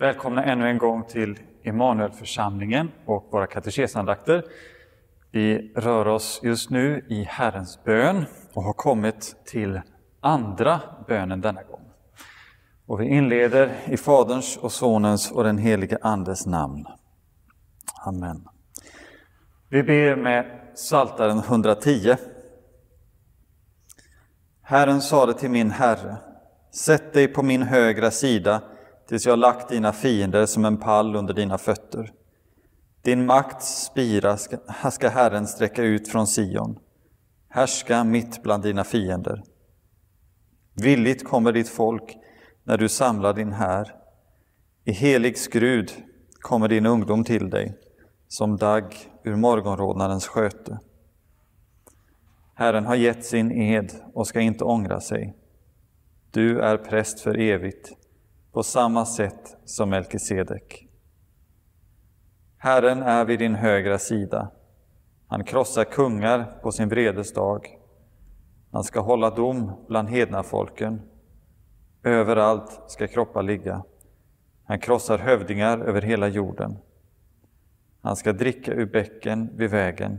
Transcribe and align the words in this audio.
Välkomna 0.00 0.44
ännu 0.44 0.68
en 0.68 0.78
gång 0.78 1.04
till 1.04 1.38
Emanuelförsamlingen 1.62 2.90
och 3.06 3.28
våra 3.30 3.46
katekesandakter. 3.46 4.44
Vi 5.30 5.72
rör 5.76 6.08
oss 6.08 6.40
just 6.42 6.70
nu 6.70 7.06
i 7.08 7.24
Herrens 7.24 7.84
bön 7.84 8.24
och 8.52 8.62
har 8.62 8.72
kommit 8.72 9.36
till 9.44 9.80
andra 10.20 10.80
bönen 11.08 11.40
denna 11.40 11.62
gång. 11.62 11.90
Och 12.86 13.00
vi 13.00 13.08
inleder 13.08 13.72
i 13.86 13.96
Faderns 13.96 14.56
och 14.56 14.72
Sonens 14.72 15.30
och 15.30 15.44
den 15.44 15.58
helige 15.58 15.98
Andes 16.02 16.46
namn. 16.46 16.86
Amen. 18.06 18.48
Vi 19.68 19.82
ber 19.82 20.16
med 20.16 20.44
Psaltaren 20.74 21.38
110. 21.38 22.16
Herren 24.62 25.00
sade 25.00 25.34
till 25.34 25.50
min 25.50 25.70
Herre, 25.70 26.16
sätt 26.74 27.12
dig 27.12 27.28
på 27.28 27.42
min 27.42 27.62
högra 27.62 28.10
sida 28.10 28.62
tills 29.10 29.26
jag 29.26 29.38
lagt 29.38 29.68
dina 29.68 29.92
fiender 29.92 30.46
som 30.46 30.64
en 30.64 30.76
pall 30.76 31.16
under 31.16 31.34
dina 31.34 31.58
fötter. 31.58 32.12
Din 33.02 33.26
makts 33.26 33.84
spira 33.84 34.36
ska, 34.36 34.56
ska 34.90 35.08
Herren 35.08 35.46
sträcka 35.46 35.82
ut 35.82 36.08
från 36.08 36.26
Sion, 36.26 36.78
härska 37.48 38.04
mitt 38.04 38.42
bland 38.42 38.62
dina 38.62 38.84
fiender. 38.84 39.42
Villigt 40.74 41.24
kommer 41.24 41.52
ditt 41.52 41.68
folk 41.68 42.16
när 42.64 42.78
du 42.78 42.88
samlar 42.88 43.34
din 43.34 43.52
här. 43.52 43.94
I 44.84 44.92
helig 44.92 45.38
skrud 45.38 45.92
kommer 46.40 46.68
din 46.68 46.86
ungdom 46.86 47.24
till 47.24 47.50
dig, 47.50 47.78
som 48.28 48.56
dagg 48.56 48.96
ur 49.24 49.36
morgonrodnadens 49.36 50.26
sköte. 50.26 50.78
Herren 52.54 52.86
har 52.86 52.94
gett 52.94 53.24
sin 53.24 53.52
ed 53.52 53.92
och 54.14 54.26
ska 54.26 54.40
inte 54.40 54.64
ångra 54.64 55.00
sig. 55.00 55.36
Du 56.30 56.60
är 56.60 56.76
präst 56.76 57.20
för 57.20 57.38
evigt, 57.38 57.92
på 58.52 58.62
samma 58.62 59.06
sätt 59.06 59.56
som 59.64 59.90
Melkisedek. 59.90 60.88
Herren 62.56 63.02
är 63.02 63.24
vid 63.24 63.38
din 63.38 63.54
högra 63.54 63.98
sida. 63.98 64.50
Han 65.26 65.44
krossar 65.44 65.84
kungar 65.84 66.58
på 66.62 66.72
sin 66.72 66.88
vredes 66.88 67.32
dag. 67.32 67.78
Han 68.72 68.84
ska 68.84 69.00
hålla 69.00 69.30
dom 69.30 69.72
bland 69.88 70.08
hedna 70.08 70.42
folken. 70.42 71.02
Överallt 72.02 72.82
ska 72.86 73.06
kroppar 73.06 73.42
ligga. 73.42 73.84
Han 74.64 74.78
krossar 74.78 75.18
hövdingar 75.18 75.78
över 75.78 76.02
hela 76.02 76.28
jorden. 76.28 76.78
Han 78.00 78.16
ska 78.16 78.32
dricka 78.32 78.72
ur 78.72 78.86
bäcken 78.86 79.56
vid 79.56 79.70
vägen. 79.70 80.18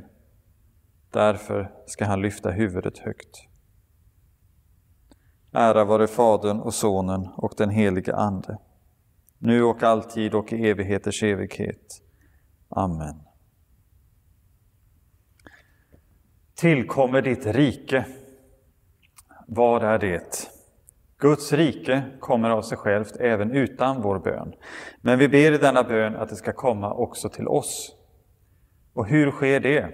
Därför 1.11 1.71
ska 1.85 2.05
han 2.05 2.21
lyfta 2.21 2.51
huvudet 2.51 2.97
högt. 2.97 3.50
Ära 5.53 5.85
vare 5.85 6.07
Fadern 6.07 6.59
och 6.59 6.73
Sonen 6.73 7.27
och 7.35 7.53
den 7.57 7.69
helige 7.69 8.15
Ande, 8.15 8.57
nu 9.37 9.63
och 9.63 9.83
alltid 9.83 10.33
och 10.33 10.53
i 10.53 10.69
evigheters 10.69 11.23
evighet. 11.23 12.01
Amen. 12.69 13.15
Tillkommer 16.55 17.21
ditt 17.21 17.45
rike. 17.45 18.05
Vad 19.47 19.83
är 19.83 19.99
det? 19.99 20.49
Guds 21.17 21.53
rike 21.53 22.03
kommer 22.19 22.49
av 22.49 22.61
sig 22.61 22.77
självt 22.77 23.15
även 23.19 23.51
utan 23.51 24.01
vår 24.01 24.19
bön. 24.19 24.53
Men 25.01 25.19
vi 25.19 25.29
ber 25.29 25.51
i 25.51 25.57
denna 25.57 25.83
bön 25.83 26.15
att 26.15 26.29
det 26.29 26.35
ska 26.35 26.53
komma 26.53 26.93
också 26.93 27.29
till 27.29 27.47
oss. 27.47 27.95
Och 28.93 29.07
hur 29.07 29.31
sker 29.31 29.59
det? 29.59 29.93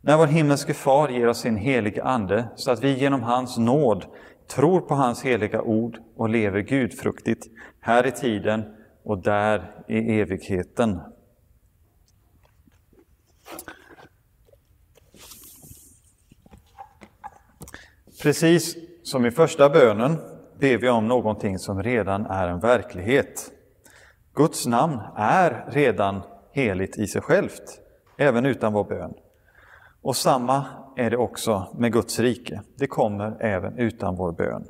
När 0.00 0.16
vår 0.16 0.26
himmelske 0.26 0.74
Far 0.74 1.08
ger 1.08 1.28
oss 1.28 1.38
sin 1.38 1.56
helige 1.56 2.04
Ande 2.04 2.48
så 2.56 2.70
att 2.70 2.84
vi 2.84 2.98
genom 2.98 3.22
hans 3.22 3.58
nåd 3.58 4.06
tror 4.50 4.80
på 4.80 4.94
hans 4.94 5.22
heliga 5.22 5.62
ord 5.62 5.98
och 6.16 6.28
lever 6.28 6.60
gudfruktigt 6.60 7.46
här 7.80 8.06
i 8.06 8.10
tiden 8.10 8.62
och 9.02 9.22
där 9.22 9.84
i 9.88 10.20
evigheten. 10.20 11.00
Precis 18.22 18.76
som 19.02 19.26
i 19.26 19.30
första 19.30 19.70
bönen 19.70 20.16
ber 20.58 20.78
vi 20.78 20.88
om 20.88 21.08
någonting 21.08 21.58
som 21.58 21.82
redan 21.82 22.26
är 22.26 22.48
en 22.48 22.60
verklighet. 22.60 23.50
Guds 24.34 24.66
namn 24.66 25.00
är 25.16 25.66
redan 25.70 26.22
heligt 26.52 26.98
i 26.98 27.06
sig 27.06 27.22
självt, 27.22 27.80
även 28.16 28.46
utan 28.46 28.72
vår 28.72 28.84
bön. 28.84 29.14
Och 30.02 30.16
samma 30.16 30.64
är 30.96 31.10
det 31.10 31.16
också 31.16 31.66
med 31.78 31.92
Guds 31.92 32.18
rike. 32.18 32.62
Det 32.76 32.86
kommer 32.86 33.42
även 33.42 33.78
utan 33.78 34.16
vår 34.16 34.32
bön. 34.32 34.66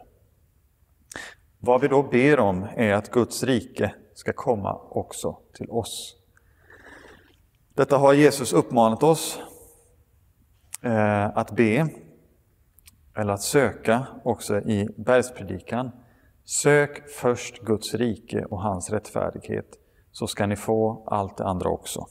Vad 1.59 1.81
vi 1.81 1.89
då 1.89 2.03
ber 2.03 2.41
om 2.41 2.67
är 2.77 2.93
att 2.93 3.11
Guds 3.11 3.43
rike 3.43 3.95
ska 4.15 4.33
komma 4.33 4.75
också 4.75 5.39
till 5.55 5.71
oss. 5.71 6.17
Detta 7.75 7.99
har 7.99 8.13
Jesus 8.13 8.53
uppmanat 8.53 9.03
oss 9.03 9.41
eh, 10.83 11.37
att 11.37 11.51
be, 11.51 11.89
eller 13.17 13.33
att 13.33 13.43
söka 13.43 14.07
också 14.25 14.61
i 14.61 14.89
bergspredikan. 14.97 15.91
Sök 16.45 17.09
först 17.09 17.59
Guds 17.59 17.95
rike 17.95 18.45
och 18.45 18.63
hans 18.63 18.91
rättfärdighet, 18.91 19.79
så 20.13 20.27
ska 20.27 20.47
ni 20.47 20.57
få 20.57 21.05
allt 21.07 21.37
det 21.37 21.45
andra 21.45 21.69
också. 21.69 22.07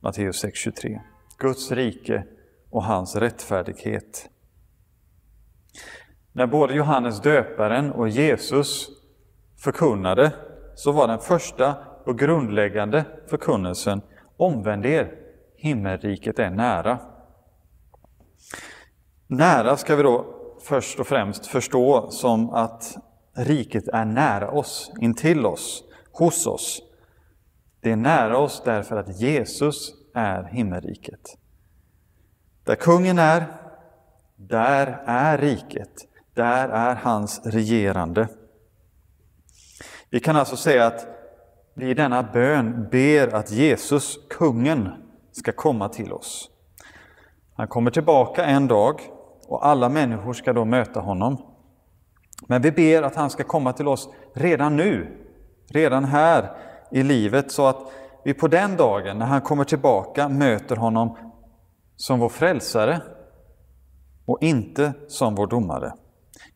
Matteus 0.00 0.44
6.23 0.44 1.11
Guds 1.42 1.72
rike 1.72 2.24
och 2.70 2.84
hans 2.84 3.16
rättfärdighet. 3.16 4.28
När 6.32 6.46
både 6.46 6.74
Johannes 6.74 7.20
döparen 7.20 7.92
och 7.92 8.08
Jesus 8.08 8.88
förkunnade 9.58 10.32
så 10.74 10.92
var 10.92 11.08
den 11.08 11.18
första 11.18 11.76
och 12.04 12.18
grundläggande 12.18 13.04
förkunnelsen 13.26 14.02
Omvänd 14.36 14.86
er, 14.86 15.14
himmelriket 15.56 16.38
är 16.38 16.50
nära. 16.50 16.98
Nära 19.26 19.76
ska 19.76 19.96
vi 19.96 20.02
då 20.02 20.26
först 20.62 21.00
och 21.00 21.06
främst 21.06 21.46
förstå 21.46 22.10
som 22.10 22.50
att 22.50 22.96
riket 23.36 23.88
är 23.88 24.04
nära 24.04 24.50
oss, 24.50 24.92
intill 25.00 25.46
oss, 25.46 25.84
hos 26.12 26.46
oss. 26.46 26.82
Det 27.80 27.90
är 27.90 27.96
nära 27.96 28.38
oss 28.38 28.62
därför 28.64 28.96
att 28.96 29.20
Jesus 29.20 30.01
är 30.14 30.44
himmelriket. 30.44 31.38
Där 32.64 32.74
kungen 32.74 33.18
är, 33.18 33.46
där 34.36 35.02
är 35.06 35.38
riket, 35.38 35.92
där 36.34 36.68
är 36.68 36.94
hans 36.94 37.40
regerande. 37.46 38.28
Vi 40.10 40.20
kan 40.20 40.36
alltså 40.36 40.56
säga 40.56 40.86
att 40.86 41.06
vi 41.74 41.90
i 41.90 41.94
denna 41.94 42.22
bön 42.22 42.88
ber 42.90 43.34
att 43.34 43.50
Jesus, 43.50 44.18
kungen, 44.30 44.88
ska 45.32 45.52
komma 45.52 45.88
till 45.88 46.12
oss. 46.12 46.50
Han 47.54 47.68
kommer 47.68 47.90
tillbaka 47.90 48.44
en 48.44 48.68
dag 48.68 49.00
och 49.46 49.66
alla 49.66 49.88
människor 49.88 50.32
ska 50.32 50.52
då 50.52 50.64
möta 50.64 51.00
honom. 51.00 51.42
Men 52.46 52.62
vi 52.62 52.72
ber 52.72 53.02
att 53.02 53.14
han 53.14 53.30
ska 53.30 53.44
komma 53.44 53.72
till 53.72 53.88
oss 53.88 54.08
redan 54.34 54.76
nu, 54.76 55.18
redan 55.68 56.04
här 56.04 56.56
i 56.90 57.02
livet, 57.02 57.52
så 57.52 57.66
att 57.66 57.92
vi 58.24 58.34
på 58.34 58.48
den 58.48 58.76
dagen 58.76 59.18
när 59.18 59.26
han 59.26 59.40
kommer 59.40 59.64
tillbaka 59.64 60.28
möter 60.28 60.76
honom 60.76 61.16
som 61.96 62.18
vår 62.18 62.28
frälsare 62.28 63.00
och 64.26 64.38
inte 64.40 64.92
som 65.08 65.34
vår 65.34 65.46
domare. 65.46 65.92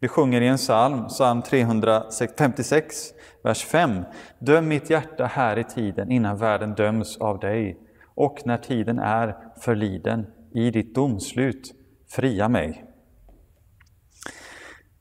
Vi 0.00 0.08
sjunger 0.08 0.40
i 0.40 0.48
en 0.48 0.56
psalm, 0.56 1.08
psalm 1.08 1.42
356, 1.42 2.96
vers 3.42 3.64
5. 3.64 4.04
Döm 4.38 4.68
mitt 4.68 4.90
hjärta 4.90 5.24
här 5.24 5.58
i 5.58 5.64
tiden 5.64 6.10
innan 6.10 6.36
världen 6.36 6.74
döms 6.74 7.16
av 7.16 7.38
dig 7.38 7.78
och 8.14 8.42
när 8.44 8.58
tiden 8.58 8.98
är 8.98 9.36
förliden 9.60 10.26
i 10.54 10.70
ditt 10.70 10.94
domslut, 10.94 11.74
fria 12.08 12.48
mig. 12.48 12.84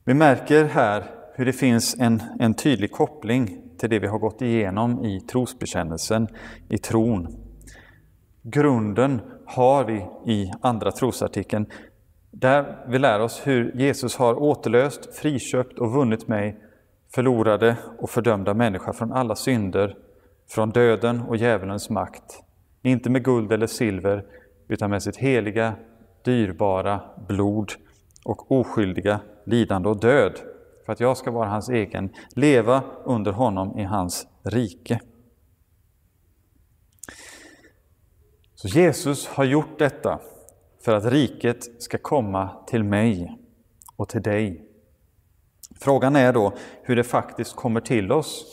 Vi 0.04 0.14
märker 0.14 0.64
här 0.64 1.04
hur 1.34 1.46
det 1.46 1.52
finns 1.52 1.96
en, 1.98 2.22
en 2.38 2.54
tydlig 2.54 2.92
koppling 2.92 3.65
till 3.78 3.90
det 3.90 3.98
vi 3.98 4.06
har 4.06 4.18
gått 4.18 4.42
igenom 4.42 5.04
i 5.04 5.20
trosbekännelsen, 5.20 6.28
i 6.68 6.78
tron. 6.78 7.36
Grunden 8.42 9.20
har 9.46 9.84
vi 9.84 10.06
i 10.32 10.52
andra 10.60 10.92
trosartikeln, 10.92 11.66
där 12.30 12.84
vi 12.88 12.98
lär 12.98 13.20
oss 13.20 13.42
hur 13.44 13.76
Jesus 13.76 14.16
har 14.16 14.42
återlöst, 14.42 15.14
friköpt 15.14 15.78
och 15.78 15.92
vunnit 15.92 16.28
mig, 16.28 16.60
förlorade 17.14 17.76
och 17.98 18.10
fördömda 18.10 18.54
människa 18.54 18.92
från 18.92 19.12
alla 19.12 19.34
synder, 19.34 19.96
från 20.48 20.70
döden 20.70 21.20
och 21.20 21.36
djävulens 21.36 21.90
makt. 21.90 22.42
Inte 22.82 23.10
med 23.10 23.24
guld 23.24 23.52
eller 23.52 23.66
silver, 23.66 24.24
utan 24.68 24.90
med 24.90 25.02
sitt 25.02 25.16
heliga, 25.16 25.74
dyrbara 26.24 27.00
blod 27.28 27.72
och 28.24 28.52
oskyldiga 28.52 29.20
lidande 29.44 29.88
och 29.88 30.00
död 30.00 30.32
för 30.86 30.92
att 30.92 31.00
jag 31.00 31.16
ska 31.16 31.30
vara 31.30 31.48
hans 31.48 31.68
egen, 31.68 32.10
leva 32.28 32.82
under 33.04 33.32
honom 33.32 33.78
i 33.78 33.84
hans 33.84 34.26
rike. 34.42 35.00
Så 38.54 38.68
Jesus 38.68 39.26
har 39.26 39.44
gjort 39.44 39.78
detta 39.78 40.20
för 40.84 40.94
att 40.94 41.04
riket 41.04 41.82
ska 41.82 41.98
komma 41.98 42.50
till 42.66 42.84
mig 42.84 43.38
och 43.96 44.08
till 44.08 44.22
dig. 44.22 44.62
Frågan 45.80 46.16
är 46.16 46.32
då 46.32 46.52
hur 46.82 46.96
det 46.96 47.04
faktiskt 47.04 47.56
kommer 47.56 47.80
till 47.80 48.12
oss. 48.12 48.46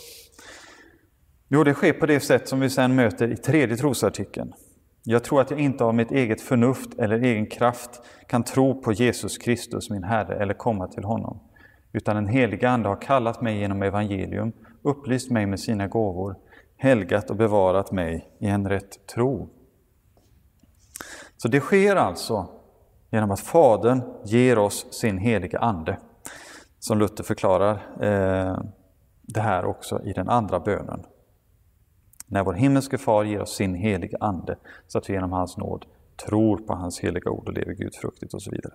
Jo, 1.47 1.63
det 1.63 1.74
sker 1.74 1.94
på 1.94 2.06
det 2.06 2.19
sätt 2.19 2.47
som 2.47 2.59
vi 2.59 2.69
sedan 2.69 2.95
möter 2.95 3.31
i 3.31 3.38
tredje 3.38 3.77
trosartikeln. 3.77 4.53
Jag 5.03 5.24
tror 5.24 5.41
att 5.41 5.51
jag 5.51 5.59
inte 5.59 5.83
av 5.83 5.95
mitt 5.95 6.12
eget 6.12 6.41
förnuft 6.41 7.00
eller 7.00 7.19
egen 7.19 7.47
kraft 7.47 8.01
kan 8.27 8.44
tro 8.44 8.81
på 8.81 8.91
Jesus 8.91 9.38
Kristus, 9.38 9.89
min 9.89 10.03
Herre, 10.03 10.36
eller 10.36 10.53
komma 10.53 10.88
till 10.88 11.03
honom. 11.03 11.39
Utan 11.94 12.16
den 12.16 12.28
helige 12.28 12.69
Ande 12.69 12.90
har 12.90 13.01
kallat 13.01 13.42
mig 13.42 13.57
genom 13.57 13.84
evangelium, 13.84 14.51
upplyst 14.81 15.31
mig 15.31 15.45
med 15.45 15.60
sina 15.60 15.88
gåvor, 15.88 16.36
helgat 16.78 17.30
och 17.30 17.36
bevarat 17.36 17.92
mig 17.92 18.30
i 18.40 18.48
en 18.48 18.69
rätt 18.69 19.07
tro. 19.07 19.50
Så 21.38 21.48
det 21.48 21.60
sker 21.60 21.95
alltså 21.95 22.48
genom 23.10 23.31
att 23.31 23.40
Fadern 23.40 24.01
ger 24.25 24.57
oss 24.57 24.94
sin 24.94 25.18
heliga 25.18 25.60
Ande. 25.60 25.98
Som 26.80 27.00
Luther 27.00 27.24
förklarar 27.24 27.74
eh, 28.01 28.57
det 29.22 29.42
här 29.42 29.66
också 29.66 30.04
i 30.04 30.13
den 30.13 30.30
andra 30.30 30.60
bönen. 30.60 31.06
När 32.28 32.44
vår 32.44 32.54
himmelske 32.54 32.98
Far 32.98 33.24
ger 33.24 33.42
oss 33.42 33.56
sin 33.56 33.75
heliga 33.75 34.18
Ande 34.19 34.57
så 34.88 34.98
att 34.98 35.10
vi 35.10 35.13
genom 35.13 35.31
hans 35.31 35.57
nåd 35.57 35.86
tror 36.25 36.57
på 36.57 36.74
hans 36.74 37.00
heliga 37.00 37.31
ord 37.31 37.48
och 37.48 37.54
lever 37.54 37.74
gudfruktigt 37.74 38.34
och 38.34 38.42
så 38.42 38.51
vidare. 38.51 38.74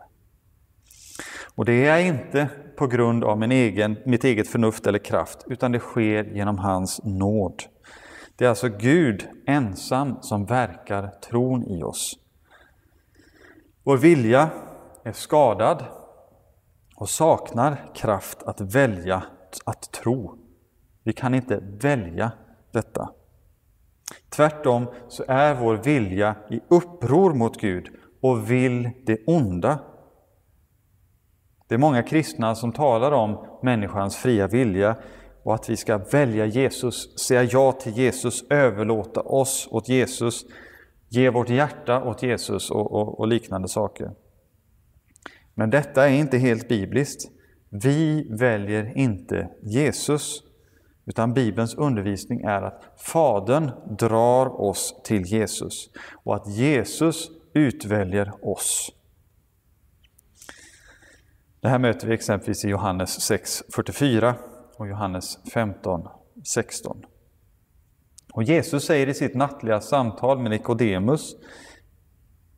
Och 1.54 1.64
det 1.64 1.86
är 1.86 1.98
inte 1.98 2.48
på 2.76 2.86
grund 2.86 3.24
av 3.24 3.38
min 3.38 3.52
egen, 3.52 3.96
mitt 4.06 4.24
eget 4.24 4.48
förnuft 4.48 4.86
eller 4.86 4.98
kraft, 4.98 5.44
utan 5.46 5.72
det 5.72 5.78
sker 5.78 6.24
genom 6.24 6.58
hans 6.58 7.00
nåd. 7.04 7.62
Det 8.36 8.44
är 8.44 8.48
alltså 8.48 8.68
Gud 8.68 9.28
ensam 9.46 10.22
som 10.22 10.46
verkar 10.46 11.08
tron 11.08 11.64
i 11.64 11.82
oss. 11.82 12.18
Vår 13.84 13.96
vilja 13.96 14.50
är 15.04 15.12
skadad 15.12 15.84
och 16.96 17.08
saknar 17.08 17.90
kraft 17.94 18.42
att 18.42 18.60
välja 18.60 19.22
att 19.64 19.92
tro. 19.92 20.38
Vi 21.02 21.12
kan 21.12 21.34
inte 21.34 21.60
välja 21.62 22.32
detta. 22.72 23.10
Tvärtom 24.28 24.86
så 25.08 25.24
är 25.28 25.54
vår 25.54 25.76
vilja 25.76 26.34
i 26.50 26.60
uppror 26.68 27.34
mot 27.34 27.60
Gud 27.60 27.88
och 28.20 28.50
vill 28.50 28.90
det 29.06 29.18
onda. 29.26 29.78
Det 31.68 31.74
är 31.74 31.78
många 31.78 32.02
kristna 32.02 32.54
som 32.54 32.72
talar 32.72 33.12
om 33.12 33.46
människans 33.62 34.16
fria 34.16 34.46
vilja 34.46 34.96
och 35.42 35.54
att 35.54 35.70
vi 35.70 35.76
ska 35.76 35.98
välja 35.98 36.46
Jesus, 36.46 37.18
säga 37.18 37.42
ja 37.42 37.72
till 37.72 37.92
Jesus, 37.92 38.44
överlåta 38.50 39.20
oss 39.20 39.68
åt 39.70 39.88
Jesus, 39.88 40.44
ge 41.08 41.30
vårt 41.30 41.48
hjärta 41.48 42.04
åt 42.04 42.22
Jesus 42.22 42.70
och, 42.70 42.92
och, 42.92 43.20
och 43.20 43.28
liknande 43.28 43.68
saker. 43.68 44.10
Men 45.54 45.70
detta 45.70 46.08
är 46.08 46.12
inte 46.12 46.38
helt 46.38 46.68
bibliskt. 46.68 47.30
Vi 47.70 48.28
väljer 48.30 48.98
inte 48.98 49.48
Jesus, 49.62 50.42
utan 51.06 51.34
Bibelns 51.34 51.74
undervisning 51.74 52.40
är 52.40 52.62
att 52.62 52.82
Fadern 52.96 53.70
drar 53.98 54.60
oss 54.60 55.00
till 55.04 55.22
Jesus 55.22 55.90
och 56.24 56.34
att 56.36 56.48
Jesus 56.56 57.30
utväljer 57.54 58.32
oss. 58.42 58.92
Det 61.60 61.68
här 61.68 61.78
möter 61.78 62.06
vi 62.06 62.14
exempelvis 62.14 62.64
i 62.64 62.68
Johannes 62.68 63.30
6.44 63.30 64.34
och 64.76 64.88
Johannes 64.88 65.38
15.16. 65.44 67.04
Och 68.32 68.42
Jesus 68.42 68.86
säger 68.86 69.06
i 69.06 69.14
sitt 69.14 69.34
nattliga 69.34 69.80
samtal 69.80 70.38
med 70.38 70.50
Nikodemus 70.50 71.36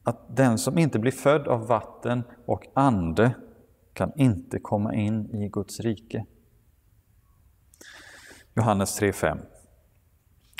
att 0.02 0.36
den 0.36 0.58
som 0.58 0.78
inte 0.78 0.98
blir 0.98 1.12
född 1.12 1.48
av 1.48 1.66
vatten 1.66 2.22
och 2.46 2.66
ande 2.74 3.34
kan 3.92 4.12
inte 4.16 4.58
komma 4.58 4.94
in 4.94 5.34
i 5.34 5.48
Guds 5.48 5.80
rike. 5.80 6.24
Johannes 8.54 9.00
3.5. 9.00 9.38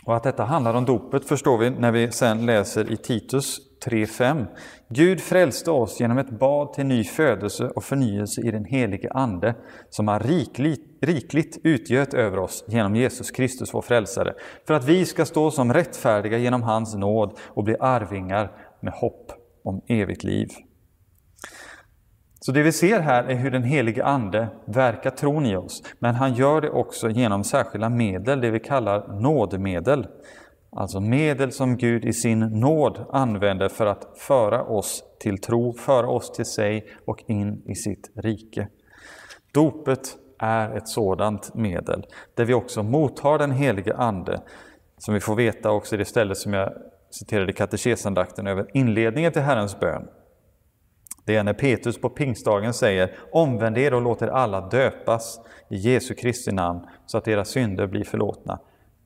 Och 0.05 0.17
att 0.17 0.23
detta 0.23 0.44
handlar 0.44 0.75
om 0.75 0.85
dopet 0.85 1.25
förstår 1.25 1.58
vi 1.58 1.70
när 1.70 1.93
vi 1.93 2.12
sen 2.12 2.47
läser 2.47 2.93
i 2.93 2.97
Titus 2.97 3.58
3.5. 3.85 4.47
Gud 4.88 5.20
frälste 5.20 5.70
oss 5.70 6.00
genom 6.00 6.19
ett 6.19 6.31
bad 6.31 6.73
till 6.73 6.87
ny 6.87 7.05
födelse 7.05 7.64
och 7.64 7.85
förnyelse 7.85 8.41
i 8.41 8.50
den 8.50 8.64
helige 8.64 9.11
Ande 9.11 9.55
som 9.91 10.08
har 10.08 10.20
rikligt, 10.20 11.05
rikligt 11.05 11.58
utgöt 11.64 12.14
över 12.14 12.38
oss 12.38 12.64
genom 12.69 12.97
Jesus 12.97 13.31
Kristus, 13.31 13.75
vår 13.75 13.82
frälsare, 13.82 14.35
för 14.67 14.75
att 14.75 14.85
vi 14.85 15.06
ska 15.06 15.25
stå 15.25 15.50
som 15.50 15.73
rättfärdiga 15.73 16.38
genom 16.38 16.62
hans 16.62 16.94
nåd 16.94 17.38
och 17.38 17.64
bli 17.64 17.76
arvingar 17.81 18.53
med 18.81 18.93
hopp 18.93 19.32
om 19.64 19.81
evigt 19.88 20.25
liv. 20.25 20.49
Så 22.42 22.52
det 22.52 22.62
vi 22.62 22.72
ser 22.72 23.00
här 23.00 23.25
är 23.25 23.34
hur 23.34 23.50
den 23.50 23.62
helige 23.62 24.04
Ande 24.04 24.48
verkar 24.64 25.10
tron 25.10 25.46
i 25.46 25.56
oss, 25.56 25.82
men 25.98 26.14
han 26.14 26.34
gör 26.34 26.60
det 26.60 26.70
också 26.70 27.08
genom 27.08 27.44
särskilda 27.44 27.88
medel, 27.88 28.40
det 28.40 28.50
vi 28.50 28.60
kallar 28.60 29.20
nådemedel. 29.20 30.06
Alltså 30.72 31.00
medel 31.00 31.52
som 31.52 31.76
Gud 31.76 32.04
i 32.04 32.12
sin 32.12 32.40
nåd 32.40 33.06
använder 33.12 33.69
för 33.69 33.87
att 33.87 34.06
föra 34.16 34.62
oss 34.62 35.04
till 35.20 35.38
tro, 35.38 35.72
föra 35.72 36.08
oss 36.08 36.32
till 36.32 36.44
sig 36.44 36.87
och 37.04 37.25
in 37.26 37.62
i 37.66 37.75
sitt 37.75 38.10
rike. 38.14 38.69
Dopet 39.52 40.16
är 40.38 40.76
ett 40.76 40.88
sådant 40.88 41.54
medel, 41.54 42.06
där 42.34 42.44
vi 42.44 42.54
också 42.54 42.82
mottar 42.82 43.38
den 43.38 43.50
helige 43.50 43.96
Ande, 43.96 44.40
som 44.98 45.14
vi 45.14 45.20
får 45.20 45.34
veta 45.34 45.70
också 45.70 45.94
i 45.94 45.98
det 45.98 46.04
ställe 46.04 46.34
som 46.34 46.52
jag 46.52 46.72
citerade 47.10 47.50
i 47.50 47.54
katekesandakten 47.54 48.46
över 48.46 48.66
inledningen 48.75 49.32
till 49.32 49.43
Herrens 49.43 49.81
bön. 49.81 50.08
Det 51.25 51.37
är 51.37 51.44
när 51.44 51.52
Petrus 51.52 52.00
på 52.00 52.08
pingstdagen 52.08 52.75
säger 52.75 53.19
Omvänd 53.32 53.78
er 53.78 53.94
och 53.94 54.02
låt 54.02 54.22
er 54.22 54.28
alla 54.28 54.69
döpas 54.69 55.40
i 55.69 55.76
Jesu 55.76 56.14
Kristi 56.14 56.52
namn 56.52 56.81
så 57.06 57.19
att 57.19 57.28
era 57.28 57.44
synder 57.44 57.87
blir 57.87 58.05
förlåtna. 58.05 58.58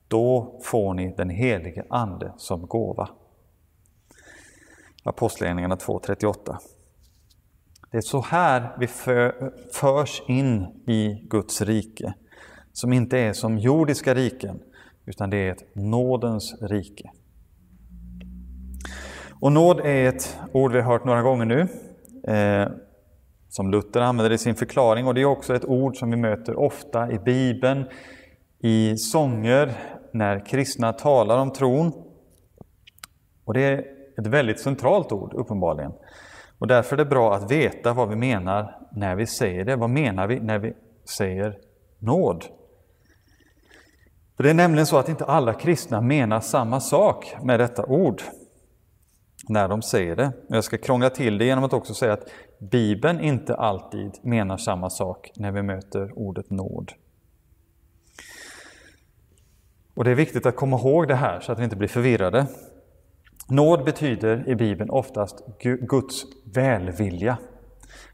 Då 0.09 0.61
får 0.63 0.95
ni 0.95 1.15
den 1.17 1.31
helige 1.31 1.85
Ande 1.91 2.33
som 2.37 2.67
gåva. 2.67 3.09
Apostlagärningarna 5.03 5.77
2.38. 5.77 6.57
Det 7.91 7.97
är 7.97 8.03
så 8.03 8.21
här 8.21 8.77
vi 8.79 8.87
förs 9.73 10.23
in 10.29 10.67
i 10.87 11.27
Guds 11.31 11.63
rike, 11.63 12.15
som 12.73 12.93
inte 12.93 13.19
är 13.19 13.33
som 13.33 13.59
jordiska 13.59 14.15
riken, 14.15 14.61
utan 15.07 15.31
det 15.31 15.37
är 15.37 15.53
ett 15.53 15.75
nådens 15.75 16.55
rike. 16.61 17.11
Och 19.41 19.53
nåd 19.53 19.81
är 19.81 20.09
ett 20.09 20.39
ord 20.53 20.73
vi 20.73 20.81
har 20.81 20.93
hört 20.93 21.05
några 21.05 21.23
gånger 21.23 21.45
nu, 21.45 21.69
eh, 22.29 22.69
som 23.49 23.71
Luther 23.71 24.01
använder 24.01 24.33
i 24.33 24.39
sin 24.39 24.55
förklaring. 24.55 25.07
Och 25.07 25.15
det 25.15 25.21
är 25.21 25.25
också 25.25 25.55
ett 25.55 25.65
ord 25.65 25.97
som 25.97 26.11
vi 26.11 26.17
möter 26.17 26.57
ofta 26.59 27.13
i 27.13 27.19
Bibeln, 27.19 27.85
i 28.59 28.97
sånger, 28.97 29.73
när 30.13 30.47
kristna 30.47 30.93
talar 30.93 31.39
om 31.39 31.53
tron. 31.53 31.93
Och 33.45 33.55
det 33.55 33.61
är 33.61 33.85
ett 34.19 34.27
väldigt 34.27 34.61
centralt 34.61 35.13
ord, 35.13 35.35
uppenbarligen. 35.35 35.93
Och 36.59 36.67
därför 36.67 36.97
är 36.97 36.99
det 36.99 37.05
bra 37.05 37.35
att 37.35 37.51
veta 37.51 37.93
vad 37.93 38.09
vi 38.09 38.17
menar 38.17 38.77
när 38.93 39.17
vi 39.17 39.27
säger 39.27 39.65
det. 39.65 39.77
Vad 39.77 39.91
menar 39.91 40.27
vi 40.27 40.41
när 40.41 40.59
vi 40.59 40.73
säger 41.19 41.59
nåd? 41.99 42.45
För 44.37 44.43
Det 44.43 44.51
är 44.51 44.55
nämligen 44.55 44.87
så 44.87 44.97
att 44.97 45.09
inte 45.09 45.25
alla 45.25 45.55
kristna 45.55 46.01
menar 46.01 46.41
samma 46.41 46.81
sak 46.81 47.37
med 47.43 47.61
detta 47.61 47.87
ord 47.87 48.23
när 49.49 49.69
de 49.69 49.83
säger 49.83 50.17
det. 50.17 50.33
Jag 50.49 50.65
ska 50.65 50.79
krångla 50.79 51.11
till 51.11 51.39
det 51.39 51.45
genom 51.45 51.65
att 51.65 51.73
också 51.73 51.95
säga 51.95 52.13
att 52.13 52.29
Bibeln 52.59 53.21
inte 53.21 53.55
alltid 53.55 54.13
menar 54.23 54.57
samma 54.57 54.91
sak 54.91 55.31
när 55.37 55.53
vi 55.53 55.63
möter 55.63 56.19
ordet 56.19 56.51
nåd. 56.51 56.93
Och 59.95 60.05
Det 60.05 60.11
är 60.11 60.15
viktigt 60.15 60.47
att 60.47 60.57
komma 60.57 60.79
ihåg 60.79 61.09
det 61.09 61.15
här 61.15 61.41
så 61.41 61.53
att 61.53 61.59
vi 61.59 61.65
inte 61.65 61.77
blir 61.77 61.89
förvirrade. 61.89 62.47
Nåd 63.49 63.85
betyder 63.85 64.49
i 64.49 64.55
Bibeln 64.55 64.91
oftast 64.91 65.45
Guds 65.63 66.25
välvilja. 66.55 67.39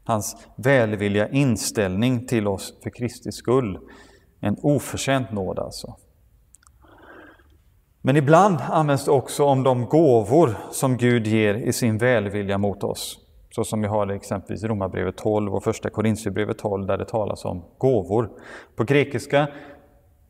Hans 0.03 0.47
välvilliga 0.55 1.29
inställning 1.29 2.27
till 2.27 2.47
oss 2.47 2.73
för 2.83 2.89
Kristi 2.89 3.31
skull. 3.31 3.79
En 4.39 4.57
oförtjänt 4.61 5.31
nåd 5.31 5.59
alltså. 5.59 5.95
Men 8.01 8.17
ibland 8.17 8.57
används 8.61 9.05
det 9.05 9.11
också 9.11 9.45
om 9.45 9.63
de 9.63 9.85
gåvor 9.85 10.57
som 10.71 10.97
Gud 10.97 11.27
ger 11.27 11.53
i 11.53 11.73
sin 11.73 11.97
välvilja 11.97 12.57
mot 12.57 12.83
oss. 12.83 13.19
Så 13.49 13.63
som 13.63 13.81
vi 13.81 13.87
har 13.87 14.05
det 14.05 14.15
exempelvis 14.15 14.63
i 14.63 14.67
Romarbrevet 14.67 15.17
12 15.17 15.55
och 15.55 15.63
första 15.63 15.89
Korintierbrevet 15.89 16.57
12 16.57 16.87
där 16.87 16.97
det 16.97 17.05
talas 17.05 17.45
om 17.45 17.63
gåvor. 17.77 18.29
På 18.75 18.83
grekiska 18.83 19.47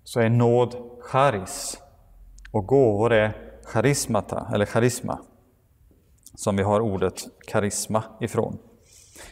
så 0.04 0.20
är 0.20 0.30
nåd 0.30 0.76
charis 1.02 1.82
och 2.52 2.66
gåvor 2.66 3.14
är 3.14 3.38
charismata 3.66 4.48
eller 4.54 4.66
charisma 4.66 5.20
som 6.36 6.56
vi 6.56 6.64
har 6.64 6.80
ordet 6.80 7.22
karisma 7.48 8.04
ifrån. 8.20 8.58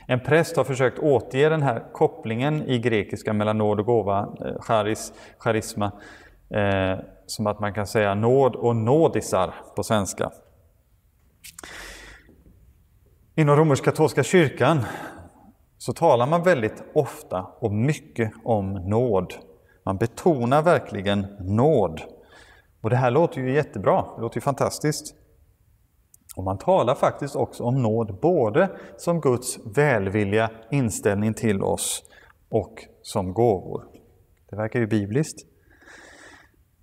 En 0.07 0.19
präst 0.19 0.57
har 0.57 0.63
försökt 0.63 0.99
återge 0.99 1.49
den 1.49 1.61
här 1.61 1.93
kopplingen 1.93 2.63
i 2.63 2.79
grekiska 2.79 3.33
mellan 3.33 3.57
nåd 3.57 3.79
och 3.79 3.85
gåva, 3.85 4.19
eh, 4.19 4.61
charis, 4.61 5.13
charisma, 5.37 5.91
eh, 6.49 6.99
som 7.25 7.47
att 7.47 7.59
man 7.59 7.73
kan 7.73 7.87
säga 7.87 8.15
nåd 8.15 8.55
och 8.55 8.75
nådisar 8.75 9.53
på 9.75 9.83
svenska. 9.83 10.31
Inom 13.35 13.55
romersk-katolska 13.55 14.23
kyrkan 14.23 14.85
så 15.77 15.93
talar 15.93 16.27
man 16.27 16.43
väldigt 16.43 16.83
ofta 16.93 17.45
och 17.59 17.71
mycket 17.71 18.31
om 18.43 18.73
nåd. 18.73 19.33
Man 19.83 19.97
betonar 19.97 20.61
verkligen 20.61 21.27
nåd. 21.39 22.01
Och 22.81 22.89
det 22.89 22.95
här 22.95 23.11
låter 23.11 23.41
ju 23.41 23.53
jättebra, 23.53 24.05
det 24.15 24.21
låter 24.21 24.37
ju 24.37 24.41
fantastiskt. 24.41 25.15
Och 26.35 26.43
man 26.43 26.57
talar 26.57 26.95
faktiskt 26.95 27.35
också 27.35 27.63
om 27.63 27.81
nåd, 27.81 28.19
både 28.21 28.69
som 28.97 29.21
Guds 29.21 29.59
välvilliga 29.75 30.49
inställning 30.71 31.33
till 31.33 31.63
oss 31.63 32.03
och 32.49 32.85
som 33.01 33.33
gåvor. 33.33 33.83
Det 34.49 34.55
verkar 34.55 34.79
ju 34.79 34.87
bibliskt. 34.87 35.48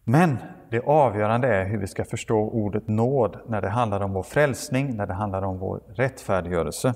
Men 0.08 0.38
det 0.70 0.80
avgörande 0.80 1.48
är 1.48 1.64
hur 1.64 1.78
vi 1.78 1.86
ska 1.86 2.04
förstå 2.04 2.38
ordet 2.38 2.88
nåd 2.88 3.38
när 3.48 3.62
det 3.62 3.68
handlar 3.68 4.00
om 4.00 4.12
vår 4.12 4.22
frälsning, 4.22 4.96
när 4.96 5.06
det 5.06 5.14
handlar 5.14 5.42
om 5.42 5.58
vår 5.58 5.82
rättfärdiggörelse. 5.88 6.94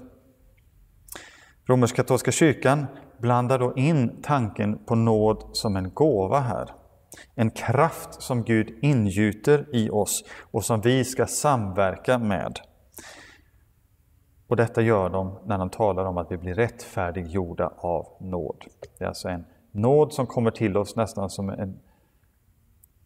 Romersk-katolska 1.66 2.32
kyrkan 2.32 2.86
blandar 3.18 3.58
då 3.58 3.76
in 3.76 4.22
tanken 4.22 4.78
på 4.84 4.94
nåd 4.94 5.44
som 5.52 5.76
en 5.76 5.90
gåva 5.94 6.40
här. 6.40 6.70
En 7.34 7.50
kraft 7.50 8.22
som 8.22 8.42
Gud 8.42 8.78
ingjuter 8.82 9.66
i 9.72 9.90
oss 9.90 10.24
och 10.50 10.64
som 10.64 10.80
vi 10.80 11.04
ska 11.04 11.26
samverka 11.26 12.18
med. 12.18 12.60
Och 14.48 14.56
detta 14.56 14.82
gör 14.82 15.10
de 15.10 15.38
när 15.44 15.58
de 15.58 15.70
talar 15.70 16.04
om 16.04 16.18
att 16.18 16.32
vi 16.32 16.36
blir 16.36 16.54
rättfärdiggjorda 16.54 17.72
av 17.76 18.06
nåd. 18.20 18.64
Det 18.98 19.04
är 19.04 19.08
alltså 19.08 19.28
en 19.28 19.44
nåd 19.72 20.12
som 20.12 20.26
kommer 20.26 20.50
till 20.50 20.76
oss 20.76 20.96
nästan 20.96 21.30
som 21.30 21.50
en, 21.50 21.78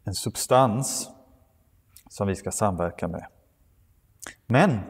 en 0.04 0.14
substans 0.14 1.10
som 2.10 2.28
vi 2.28 2.34
ska 2.34 2.50
samverka 2.50 3.08
med. 3.08 3.26
Men 4.46 4.80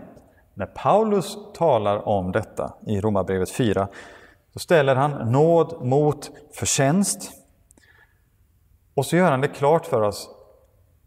när 0.54 0.66
Paulus 0.66 1.37
talar 1.54 2.09
om 2.09 2.33
detta 2.33 2.75
i 2.87 3.00
Romarbrevet 3.00 3.50
4 3.50 3.88
så 4.52 4.59
ställer 4.59 4.97
han 4.97 5.33
nåd 5.33 5.87
mot 5.87 6.30
förtjänst. 6.52 7.30
Och 8.94 9.06
så 9.06 9.16
gör 9.16 9.30
han 9.30 9.40
det 9.40 9.49
klart 9.49 9.87
för 9.87 10.02
oss 10.02 10.30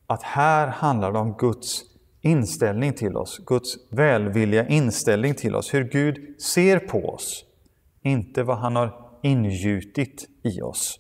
att 0.08 0.24
här 0.24 0.68
handlar 0.68 1.12
det 1.12 1.20
om 1.20 1.36
Guds 1.38 1.82
inställning 2.22 2.94
till 2.94 3.18
oss, 3.18 3.38
Guds 3.46 3.76
välvilliga 3.92 4.68
inställning 4.68 5.36
till 5.36 5.56
oss, 5.56 5.74
hur 5.74 5.84
Gud 5.84 6.42
ser 6.42 6.80
på 6.80 7.10
oss, 7.10 7.46
inte 8.02 8.44
vad 8.44 8.58
han 8.58 8.76
har 8.76 9.10
ingjutit 9.22 10.28
i 10.44 10.62
oss. 10.62 11.00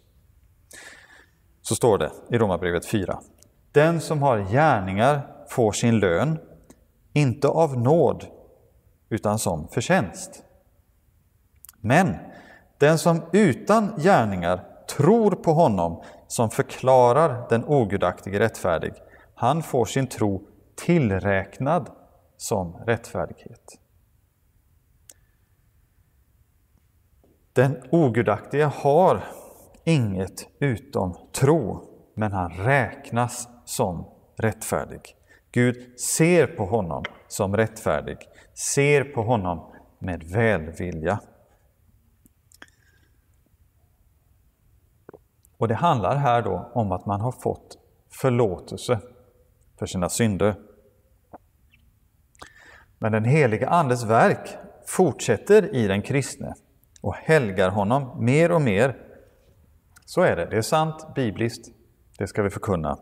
Så 1.67 1.75
står 1.75 1.97
det 1.97 2.11
i 2.29 2.37
Romarbrevet 2.37 2.85
4. 2.85 3.19
Den 3.71 4.01
som 4.01 4.21
har 4.21 4.39
gärningar 4.39 5.27
får 5.49 5.71
sin 5.71 5.99
lön, 5.99 6.39
inte 7.13 7.47
av 7.47 7.77
nåd, 7.77 8.25
utan 9.09 9.39
som 9.39 9.67
förtjänst. 9.67 10.43
Men 11.81 12.15
den 12.77 12.97
som 12.97 13.21
utan 13.31 13.93
gärningar 13.97 14.63
tror 14.97 15.31
på 15.31 15.53
honom 15.53 16.03
som 16.27 16.49
förklarar 16.49 17.49
den 17.49 17.65
ogudaktige 17.65 18.39
rättfärdig, 18.39 18.93
han 19.35 19.63
får 19.63 19.85
sin 19.85 20.07
tro 20.07 20.47
tillräknad 20.75 21.89
som 22.37 22.73
rättfärdighet. 22.73 23.79
Den 27.53 27.83
ogudaktige 27.91 28.71
har 28.75 29.23
inget 29.87 30.47
utom 30.59 31.13
tro, 31.31 31.83
men 32.15 32.31
han 32.31 32.51
räknas 32.51 33.49
som 33.65 34.05
rättfärdig. 34.37 35.01
Gud 35.51 35.99
ser 35.99 36.47
på 36.47 36.65
honom 36.65 37.03
som 37.27 37.57
rättfärdig, 37.57 38.17
ser 38.53 39.03
på 39.03 39.21
honom 39.21 39.73
med 39.99 40.23
välvilja. 40.23 41.19
Och 45.57 45.67
det 45.67 45.75
handlar 45.75 46.15
här 46.15 46.41
då 46.41 46.71
om 46.73 46.91
att 46.91 47.05
man 47.05 47.21
har 47.21 47.31
fått 47.31 47.77
förlåtelse 48.09 48.99
för 49.79 49.85
sina 49.85 50.09
synder. 50.09 50.55
Men 52.99 53.11
den 53.11 53.25
heliga 53.25 53.69
Andes 53.69 54.03
verk 54.03 54.57
fortsätter 54.85 55.75
i 55.75 55.87
den 55.87 56.01
kristne 56.01 56.53
och 57.01 57.15
helgar 57.15 57.69
honom 57.69 58.25
mer 58.25 58.51
och 58.51 58.61
mer. 58.61 59.06
Så 60.07 60.21
är 60.21 60.35
det, 60.35 60.45
det 60.45 60.57
är 60.57 60.61
sant 60.61 61.07
bibliskt, 61.15 61.67
det 62.17 62.27
ska 62.27 62.43
vi 62.43 62.49
förkunna. 62.49 62.99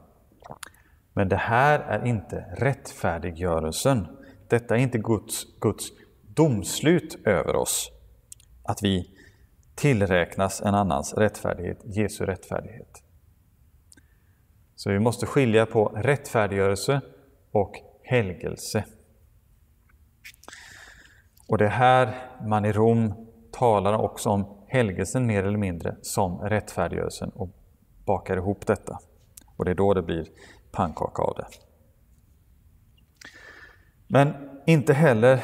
Men 1.14 1.30
det 1.30 1.36
här 1.36 1.80
är 1.80 2.06
inte 2.06 2.46
rättfärdiggörelsen. 2.58 4.08
Detta 4.48 4.76
är 4.76 4.80
inte 4.80 4.98
Guds, 4.98 5.60
Guds 5.60 5.86
domslut 6.22 7.28
över 7.28 7.56
oss. 7.56 7.92
Att 8.64 8.84
vi 8.84 9.16
tillräknas 9.76 10.62
en 10.62 10.76
annans 10.76 11.14
rättfärdighet, 11.14 11.82
Jesu 11.84 12.26
rättfärdighet. 12.26 13.04
Så 14.76 14.92
vi 14.92 15.00
måste 15.00 15.26
skilja 15.26 15.66
på 15.66 15.86
rättfärdiggörelse 15.86 17.02
och 17.52 17.74
helgelse. 18.04 18.86
Och 21.48 21.58
det 21.58 21.66
är 21.66 21.70
här 21.70 22.30
man 22.48 22.66
i 22.66 22.72
Rom 22.72 23.14
talar 23.52 23.94
också 23.94 24.30
om 24.30 24.55
helgelsen 24.68 25.28
mer 25.28 25.44
eller 25.44 25.58
mindre 25.58 25.96
som 26.02 26.38
rättfärdiggörelsen 26.38 27.30
och 27.30 27.50
bakar 28.06 28.38
ihop 28.38 28.68
detta. 28.68 29.00
Och 29.56 29.66
det 29.66 29.72
är 29.72 29.76
då 29.76 29.94
det 29.94 30.02
blir 30.02 30.28
pannkaka 30.72 31.22
av 31.22 31.34
det. 31.38 31.46
Men 34.08 34.34
inte 34.66 34.94
heller 34.94 35.44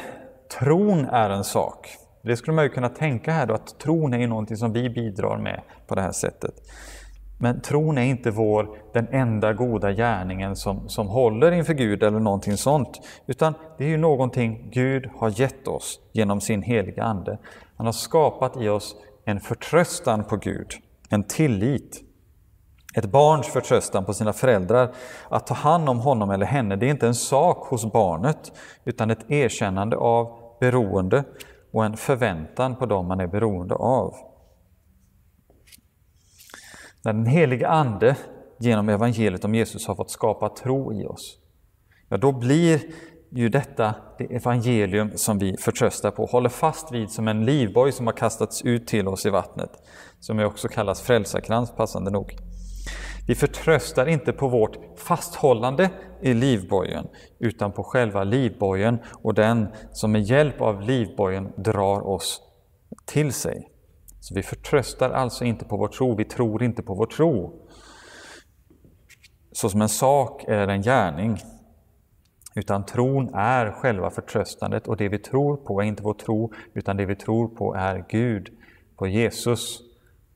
tron 0.58 1.04
är 1.04 1.30
en 1.30 1.44
sak. 1.44 1.88
Det 2.22 2.36
skulle 2.36 2.54
man 2.54 2.64
ju 2.64 2.70
kunna 2.70 2.88
tänka 2.88 3.32
här 3.32 3.46
då, 3.46 3.54
att 3.54 3.78
tron 3.78 4.14
är 4.14 4.26
någonting 4.26 4.56
som 4.56 4.72
vi 4.72 4.90
bidrar 4.90 5.38
med 5.38 5.62
på 5.86 5.94
det 5.94 6.02
här 6.02 6.12
sättet. 6.12 6.54
Men 7.38 7.60
tron 7.60 7.98
är 7.98 8.02
inte 8.02 8.30
vår, 8.30 8.76
den 8.92 9.08
enda 9.10 9.52
goda 9.52 9.92
gärningen 9.92 10.56
som, 10.56 10.88
som 10.88 11.08
håller 11.08 11.52
inför 11.52 11.74
Gud 11.74 12.02
eller 12.02 12.20
någonting 12.20 12.56
sånt. 12.56 13.00
Utan 13.26 13.54
det 13.78 13.84
är 13.84 13.88
ju 13.88 13.96
någonting 13.96 14.70
Gud 14.72 15.10
har 15.16 15.40
gett 15.40 15.68
oss 15.68 16.00
genom 16.12 16.40
sin 16.40 16.62
heliga 16.62 17.04
Ande. 17.04 17.38
Han 17.76 17.86
har 17.86 17.92
skapat 17.92 18.56
i 18.56 18.68
oss 18.68 18.96
en 19.24 19.40
förtröstan 19.40 20.24
på 20.24 20.36
Gud, 20.36 20.70
en 21.08 21.24
tillit. 21.24 22.02
Ett 22.94 23.10
barns 23.10 23.46
förtröstan 23.46 24.04
på 24.04 24.14
sina 24.14 24.32
föräldrar, 24.32 24.94
att 25.28 25.46
ta 25.46 25.54
hand 25.54 25.88
om 25.88 26.00
honom 26.00 26.30
eller 26.30 26.46
henne, 26.46 26.76
det 26.76 26.86
är 26.86 26.90
inte 26.90 27.06
en 27.06 27.14
sak 27.14 27.66
hos 27.66 27.92
barnet, 27.92 28.52
utan 28.84 29.10
ett 29.10 29.30
erkännande 29.30 29.96
av 29.96 30.38
beroende 30.60 31.24
och 31.72 31.84
en 31.84 31.96
förväntan 31.96 32.76
på 32.76 32.86
dem 32.86 33.06
man 33.06 33.20
är 33.20 33.26
beroende 33.26 33.74
av. 33.74 34.14
När 37.04 37.12
den 37.12 37.26
helige 37.26 37.68
Ande 37.68 38.16
genom 38.58 38.88
evangeliet 38.88 39.44
om 39.44 39.54
Jesus 39.54 39.86
har 39.86 39.94
fått 39.94 40.10
skapa 40.10 40.48
tro 40.48 40.92
i 40.92 41.06
oss, 41.06 41.38
ja 42.08 42.16
då 42.16 42.32
blir 42.32 42.80
ju 43.34 43.48
detta 43.48 43.94
det 44.18 44.24
evangelium 44.24 45.10
som 45.14 45.38
vi 45.38 45.56
förtröstar 45.56 46.10
på, 46.10 46.26
håller 46.26 46.48
fast 46.48 46.92
vid 46.92 47.10
som 47.10 47.28
en 47.28 47.44
livboj 47.44 47.92
som 47.92 48.06
har 48.06 48.14
kastats 48.14 48.62
ut 48.62 48.86
till 48.86 49.08
oss 49.08 49.26
i 49.26 49.30
vattnet, 49.30 49.70
som 50.20 50.38
också 50.38 50.68
kallas 50.68 51.02
frälsarkrans 51.02 51.70
passande 51.70 52.10
nog. 52.10 52.36
Vi 53.26 53.34
förtröstar 53.34 54.06
inte 54.06 54.32
på 54.32 54.48
vårt 54.48 54.98
fasthållande 54.98 55.90
i 56.22 56.34
livbojen, 56.34 57.06
utan 57.38 57.72
på 57.72 57.84
själva 57.84 58.24
livbojen 58.24 58.98
och 59.22 59.34
den 59.34 59.68
som 59.92 60.12
med 60.12 60.22
hjälp 60.22 60.60
av 60.60 60.80
livbojen 60.80 61.52
drar 61.56 62.06
oss 62.06 62.40
till 63.06 63.32
sig. 63.32 63.68
Så 64.20 64.34
vi 64.34 64.42
förtröstar 64.42 65.10
alltså 65.10 65.44
inte 65.44 65.64
på 65.64 65.76
vår 65.76 65.88
tro, 65.88 66.16
vi 66.16 66.24
tror 66.24 66.62
inte 66.62 66.82
på 66.82 66.94
vår 66.94 67.06
tro. 67.06 67.62
Så 69.52 69.68
som 69.68 69.82
en 69.82 69.88
sak 69.88 70.44
eller 70.44 70.68
en 70.68 70.82
gärning. 70.82 71.38
Utan 72.54 72.84
tron 72.84 73.34
är 73.34 73.70
själva 73.70 74.10
förtröstandet 74.10 74.88
och 74.88 74.96
det 74.96 75.08
vi 75.08 75.18
tror 75.18 75.56
på 75.56 75.80
är 75.80 75.84
inte 75.84 76.02
vår 76.02 76.14
tro, 76.14 76.52
utan 76.74 76.96
det 76.96 77.06
vi 77.06 77.16
tror 77.16 77.48
på 77.48 77.74
är 77.74 78.04
Gud, 78.08 78.48
på 78.96 79.06
Jesus 79.06 79.80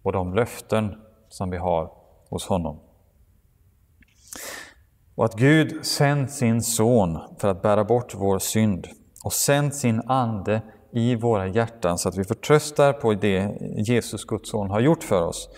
och 0.02 0.12
de 0.12 0.35
löften 0.35 0.94
som 1.28 1.50
vi 1.50 1.56
har 1.56 1.92
hos 2.30 2.46
honom. 2.46 2.80
Och 5.14 5.25
att 5.25 5.35
Gud 5.35 5.87
sänt 5.87 6.30
sin 6.30 6.62
son 6.62 7.18
för 7.38 7.49
att 7.49 7.62
bära 7.62 7.85
bort 7.85 8.14
vår 8.14 8.38
synd 8.38 8.87
och 9.25 9.32
sänt 9.32 9.75
sin 9.75 10.02
Ande 10.06 10.62
i 10.92 11.14
våra 11.14 11.46
hjärtan 11.46 11.99
så 11.99 12.08
att 12.08 12.18
vi 12.18 12.25
förtröstar 12.25 12.92
på 12.92 13.14
det 13.14 13.58
Jesus, 13.76 14.25
Guds 14.25 14.50
son, 14.50 14.70
har 14.70 14.80
gjort 14.80 15.02
för 15.02 15.23
oss. 15.23 15.49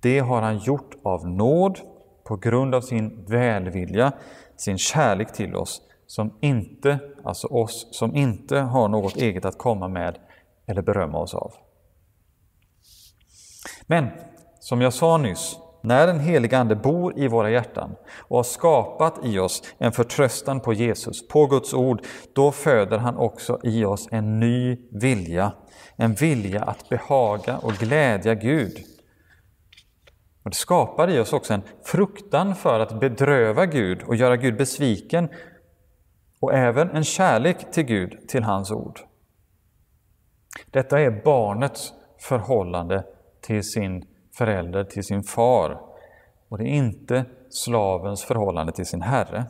Det 0.00 0.18
har 0.18 0.42
han 0.42 0.58
gjort 0.58 0.94
av 1.02 1.28
nåd, 1.28 1.78
på 2.24 2.36
grund 2.36 2.74
av 2.74 2.80
sin 2.80 3.24
välvilja, 3.24 4.12
sin 4.56 4.78
kärlek 4.78 5.32
till 5.32 5.56
oss, 5.56 5.82
som 6.06 6.38
inte, 6.40 6.98
alltså 7.24 7.46
oss, 7.46 7.88
som 7.90 8.16
inte 8.16 8.58
har 8.58 8.88
något 8.88 9.16
eget 9.16 9.44
att 9.44 9.58
komma 9.58 9.88
med 9.88 10.18
eller 10.66 10.82
berömma 10.82 11.18
oss 11.18 11.34
av. 11.34 11.52
Men, 13.86 14.08
som 14.60 14.80
jag 14.80 14.92
sa 14.92 15.16
nyss, 15.16 15.58
när 15.82 16.06
den 16.06 16.20
helige 16.20 16.58
Ande 16.58 16.76
bor 16.76 17.18
i 17.18 17.28
våra 17.28 17.50
hjärtan 17.50 17.94
och 18.18 18.36
har 18.36 18.44
skapat 18.44 19.14
i 19.24 19.38
oss 19.38 19.62
en 19.78 19.92
förtröstan 19.92 20.60
på 20.60 20.72
Jesus, 20.72 21.28
på 21.28 21.46
Guds 21.46 21.74
ord, 21.74 22.02
då 22.32 22.52
föder 22.52 22.98
han 22.98 23.16
också 23.16 23.58
i 23.62 23.84
oss 23.84 24.08
en 24.10 24.40
ny 24.40 24.78
vilja, 24.90 25.52
en 25.96 26.14
vilja 26.14 26.62
att 26.62 26.88
behaga 26.88 27.58
och 27.58 27.72
glädja 27.72 28.34
Gud. 28.34 28.91
Och 30.42 30.50
det 30.50 30.56
skapar 30.56 31.10
i 31.10 31.18
oss 31.18 31.32
också 31.32 31.54
en 31.54 31.62
fruktan 31.84 32.54
för 32.54 32.80
att 32.80 33.00
bedröva 33.00 33.66
Gud 33.66 34.02
och 34.02 34.16
göra 34.16 34.36
Gud 34.36 34.56
besviken 34.56 35.28
och 36.40 36.54
även 36.54 36.90
en 36.90 37.04
kärlek 37.04 37.72
till 37.72 37.84
Gud, 37.84 38.28
till 38.28 38.42
hans 38.42 38.70
ord. 38.70 39.00
Detta 40.70 41.00
är 41.00 41.22
barnets 41.24 41.92
förhållande 42.18 43.04
till 43.40 43.62
sin 43.62 44.04
förälder, 44.32 44.84
till 44.84 45.04
sin 45.04 45.22
far. 45.22 45.80
Och 46.48 46.58
det 46.58 46.64
är 46.64 46.74
inte 46.74 47.24
slavens 47.50 48.24
förhållande 48.24 48.72
till 48.72 48.86
sin 48.86 49.02
herre. 49.02 49.44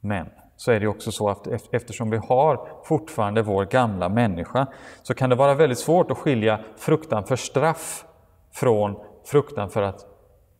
Men 0.00 0.26
så 0.56 0.72
är 0.72 0.80
det 0.80 0.86
också 0.86 1.12
så 1.12 1.28
att 1.28 1.46
eftersom 1.72 2.10
vi 2.10 2.16
har 2.16 2.68
fortfarande 2.84 3.42
vår 3.42 3.64
gamla 3.64 4.08
människa 4.08 4.66
så 5.02 5.14
kan 5.14 5.30
det 5.30 5.36
vara 5.36 5.54
väldigt 5.54 5.78
svårt 5.78 6.10
att 6.10 6.18
skilja 6.18 6.60
fruktan 6.76 7.24
för 7.24 7.36
straff 7.36 8.04
från 8.52 8.96
fruktan 9.30 9.70
för 9.70 9.82
att 9.82 10.06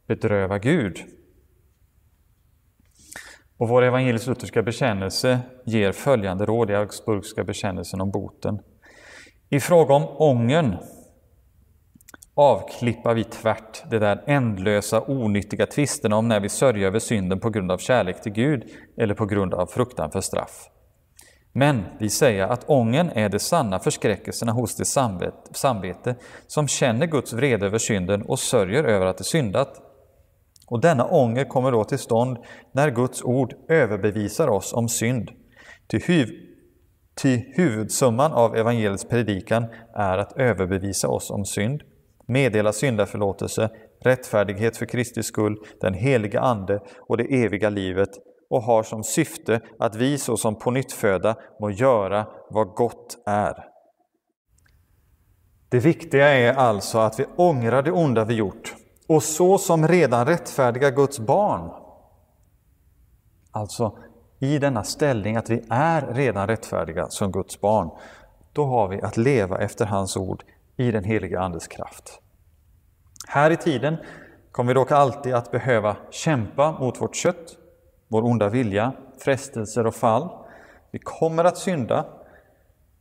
bedröva 0.06 0.58
Gud. 0.58 0.96
Och 3.56 3.68
vår 3.68 3.82
evangelisk-lutherska 3.82 4.62
bekännelse 4.62 5.40
ger 5.64 5.92
följande 5.92 6.46
råd 6.46 6.70
i 6.70 6.74
Augsburgska 6.74 7.44
bekännelsen 7.44 8.00
om 8.00 8.10
boten. 8.10 8.58
I 9.48 9.60
fråga 9.60 9.94
om 9.94 10.04
ången 10.08 10.76
avklippar 12.34 13.14
vi 13.14 13.24
tvärt 13.24 13.90
de 13.90 13.98
där 13.98 14.24
ändlösa 14.26 15.02
onyttiga 15.02 15.66
tvisterna 15.66 16.16
om 16.16 16.28
när 16.28 16.40
vi 16.40 16.48
sörjer 16.48 16.86
över 16.86 16.98
synden 16.98 17.40
på 17.40 17.50
grund 17.50 17.72
av 17.72 17.78
kärlek 17.78 18.22
till 18.22 18.32
Gud 18.32 18.64
eller 18.96 19.14
på 19.14 19.26
grund 19.26 19.54
av 19.54 19.66
fruktan 19.66 20.10
för 20.10 20.20
straff. 20.20 20.68
Men 21.52 21.84
vi 21.98 22.10
säger 22.10 22.44
att 22.44 22.64
ången 22.68 23.10
är 23.10 23.28
de 23.28 23.38
sanna 23.38 23.78
förskräckelserna 23.78 24.52
hos 24.52 24.76
det 24.76 24.84
samvete 25.52 26.14
som 26.46 26.68
känner 26.68 27.06
Guds 27.06 27.32
vrede 27.32 27.66
över 27.66 27.78
synden 27.78 28.22
och 28.22 28.38
sörjer 28.38 28.84
över 28.84 29.06
att 29.06 29.18
det 29.18 29.24
syndat. 29.24 29.80
Och 30.66 30.80
denna 30.80 31.04
ånger 31.04 31.44
kommer 31.44 31.72
då 31.72 31.84
till 31.84 31.98
stånd 31.98 32.36
när 32.72 32.90
Guds 32.90 33.22
ord 33.22 33.54
överbevisar 33.68 34.48
oss 34.48 34.72
om 34.72 34.88
synd. 34.88 35.30
Ty, 35.86 36.00
huv 36.06 36.28
ty 37.22 37.42
huvudsumman 37.54 38.32
av 38.32 38.56
evangeliets 38.56 39.04
predikan 39.04 39.66
är 39.94 40.18
att 40.18 40.38
överbevisa 40.38 41.08
oss 41.08 41.30
om 41.30 41.44
synd, 41.44 41.82
meddela 42.26 42.72
syndaförlåtelse, 42.72 43.70
rättfärdighet 44.00 44.76
för 44.76 44.86
Kristi 44.86 45.22
skull, 45.22 45.56
den 45.80 45.94
heliga 45.94 46.40
Ande 46.40 46.80
och 47.08 47.16
det 47.16 47.44
eviga 47.44 47.70
livet 47.70 48.08
och 48.48 48.62
har 48.62 48.82
som 48.82 49.04
syfte 49.04 49.60
att 49.78 49.94
vi 49.94 50.18
såsom 50.18 50.58
på 50.58 50.70
nyttföda 50.70 51.36
må 51.60 51.70
göra 51.70 52.26
vad 52.50 52.68
gott 52.68 53.22
är. 53.26 53.64
Det 55.68 55.78
viktiga 55.78 56.28
är 56.28 56.54
alltså 56.54 56.98
att 56.98 57.20
vi 57.20 57.26
ångrar 57.36 57.82
det 57.82 57.92
onda 57.92 58.24
vi 58.24 58.34
gjort 58.34 58.74
och 59.08 59.22
så 59.22 59.58
som 59.58 59.88
redan 59.88 60.26
rättfärdiga 60.26 60.90
Guds 60.90 61.18
barn. 61.18 61.70
Alltså 63.50 63.98
i 64.38 64.58
denna 64.58 64.84
ställning 64.84 65.36
att 65.36 65.50
vi 65.50 65.64
är 65.70 66.06
redan 66.06 66.46
rättfärdiga 66.46 67.06
som 67.08 67.32
Guds 67.32 67.60
barn. 67.60 67.90
Då 68.52 68.64
har 68.64 68.88
vi 68.88 69.02
att 69.02 69.16
leva 69.16 69.58
efter 69.58 69.86
hans 69.86 70.16
ord 70.16 70.44
i 70.76 70.90
den 70.90 71.04
heliga 71.04 71.40
Andes 71.40 71.66
kraft. 71.66 72.20
Här 73.28 73.50
i 73.50 73.56
tiden 73.56 73.96
kommer 74.52 74.68
vi 74.68 74.74
dock 74.74 74.92
alltid 74.92 75.34
att 75.34 75.50
behöva 75.50 75.96
kämpa 76.10 76.72
mot 76.72 77.00
vårt 77.00 77.16
kött, 77.16 77.56
vår 78.08 78.24
onda 78.24 78.48
vilja, 78.48 78.92
frestelser 79.18 79.86
och 79.86 79.94
fall. 79.94 80.28
Vi 80.90 80.98
kommer 80.98 81.44
att 81.44 81.58
synda, 81.58 82.06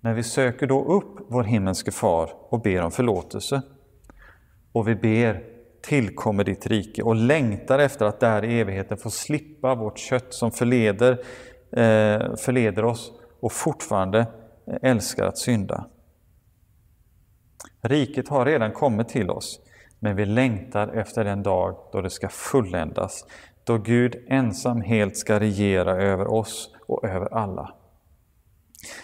men 0.01 0.15
vi 0.15 0.23
söker 0.23 0.67
då 0.67 0.85
upp 0.85 1.25
vår 1.27 1.43
himmelske 1.43 1.91
far 1.91 2.29
och 2.49 2.61
ber 2.61 2.81
om 2.81 2.91
förlåtelse. 2.91 3.61
Och 4.71 4.87
vi 4.87 4.95
ber 4.95 5.43
tillkommer 5.81 6.43
ditt 6.43 6.67
rike 6.67 7.03
och 7.03 7.15
längtar 7.15 7.79
efter 7.79 8.05
att 8.05 8.19
där 8.19 8.45
i 8.45 8.59
evigheten 8.59 8.97
få 8.97 9.09
slippa 9.09 9.75
vårt 9.75 9.97
kött 9.97 10.33
som 10.33 10.51
förleder, 10.51 11.11
eh, 11.71 12.35
förleder 12.35 12.85
oss 12.85 13.11
och 13.39 13.51
fortfarande 13.51 14.19
eh, 14.19 14.77
älskar 14.81 15.25
att 15.25 15.37
synda. 15.37 15.85
Riket 17.81 18.29
har 18.29 18.45
redan 18.45 18.71
kommit 18.71 19.09
till 19.09 19.29
oss, 19.29 19.59
men 19.99 20.15
vi 20.15 20.25
längtar 20.25 20.87
efter 20.87 21.23
den 21.23 21.43
dag 21.43 21.77
då 21.91 22.01
det 22.01 22.09
ska 22.09 22.29
fulländas, 22.29 23.25
då 23.67 23.77
Gud 23.77 24.15
ensam 24.27 24.81
helt 24.81 25.17
ska 25.17 25.39
regera 25.39 25.91
över 25.91 26.27
oss 26.27 26.75
och 26.87 27.05
över 27.05 27.33
alla. 27.33 27.73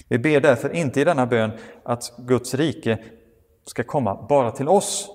Vi 0.07 0.19
ber 0.19 0.41
därför 0.41 0.75
inte 0.75 1.01
i 1.01 1.03
denna 1.03 1.25
bön 1.25 1.51
att 1.83 2.13
Guds 2.17 2.53
rike 2.53 3.03
ska 3.65 3.83
komma 3.83 4.25
bara 4.29 4.51
till 4.51 4.67
oss, 4.67 5.09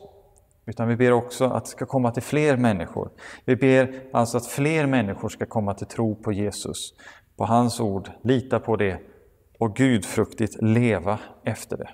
utan 0.67 0.89
vi 0.89 0.97
ber 0.97 1.13
också 1.13 1.45
att 1.45 1.65
det 1.65 1.71
ska 1.71 1.87
komma 1.87 2.11
till 2.11 2.23
fler 2.23 2.57
människor. 2.57 3.11
Vi 3.45 3.57
ber 3.57 4.03
alltså 4.13 4.37
att 4.37 4.47
fler 4.47 4.87
människor 4.87 5.29
ska 5.29 5.47
komma 5.47 5.75
till 5.75 5.87
tro 5.87 6.17
på 6.17 6.33
Jesus, 6.33 6.95
på 7.37 7.45
hans 7.45 7.81
ord, 7.81 8.11
lita 8.23 8.61
på 8.61 8.77
det 8.77 9.01
och 9.59 9.77
gudfruktigt 9.77 10.63
leva 10.63 11.19
efter 11.45 11.77
det. 11.77 11.91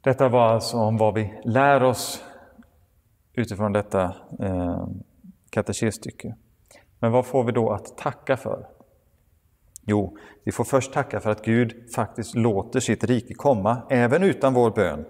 Detta 0.00 0.28
var 0.28 0.48
alltså 0.48 0.76
om 0.76 0.96
vad 0.96 1.14
vi 1.14 1.40
lär 1.44 1.82
oss 1.82 2.22
utifrån 3.36 3.72
detta 3.72 4.14
eh, 4.40 4.86
katekesstycke. 5.50 6.34
Men 6.98 7.12
vad 7.12 7.26
får 7.26 7.44
vi 7.44 7.52
då 7.52 7.70
att 7.70 7.98
tacka 7.98 8.36
för? 8.36 8.66
Jo, 9.86 10.16
vi 10.44 10.52
får 10.52 10.64
först 10.64 10.92
tacka 10.92 11.20
för 11.20 11.30
att 11.30 11.44
Gud 11.44 11.92
faktiskt 11.94 12.34
låter 12.34 12.80
sitt 12.80 13.04
rike 13.04 13.34
komma, 13.34 13.82
även 13.90 14.22
utan 14.22 14.54
vår 14.54 14.70
bön. 14.70 15.04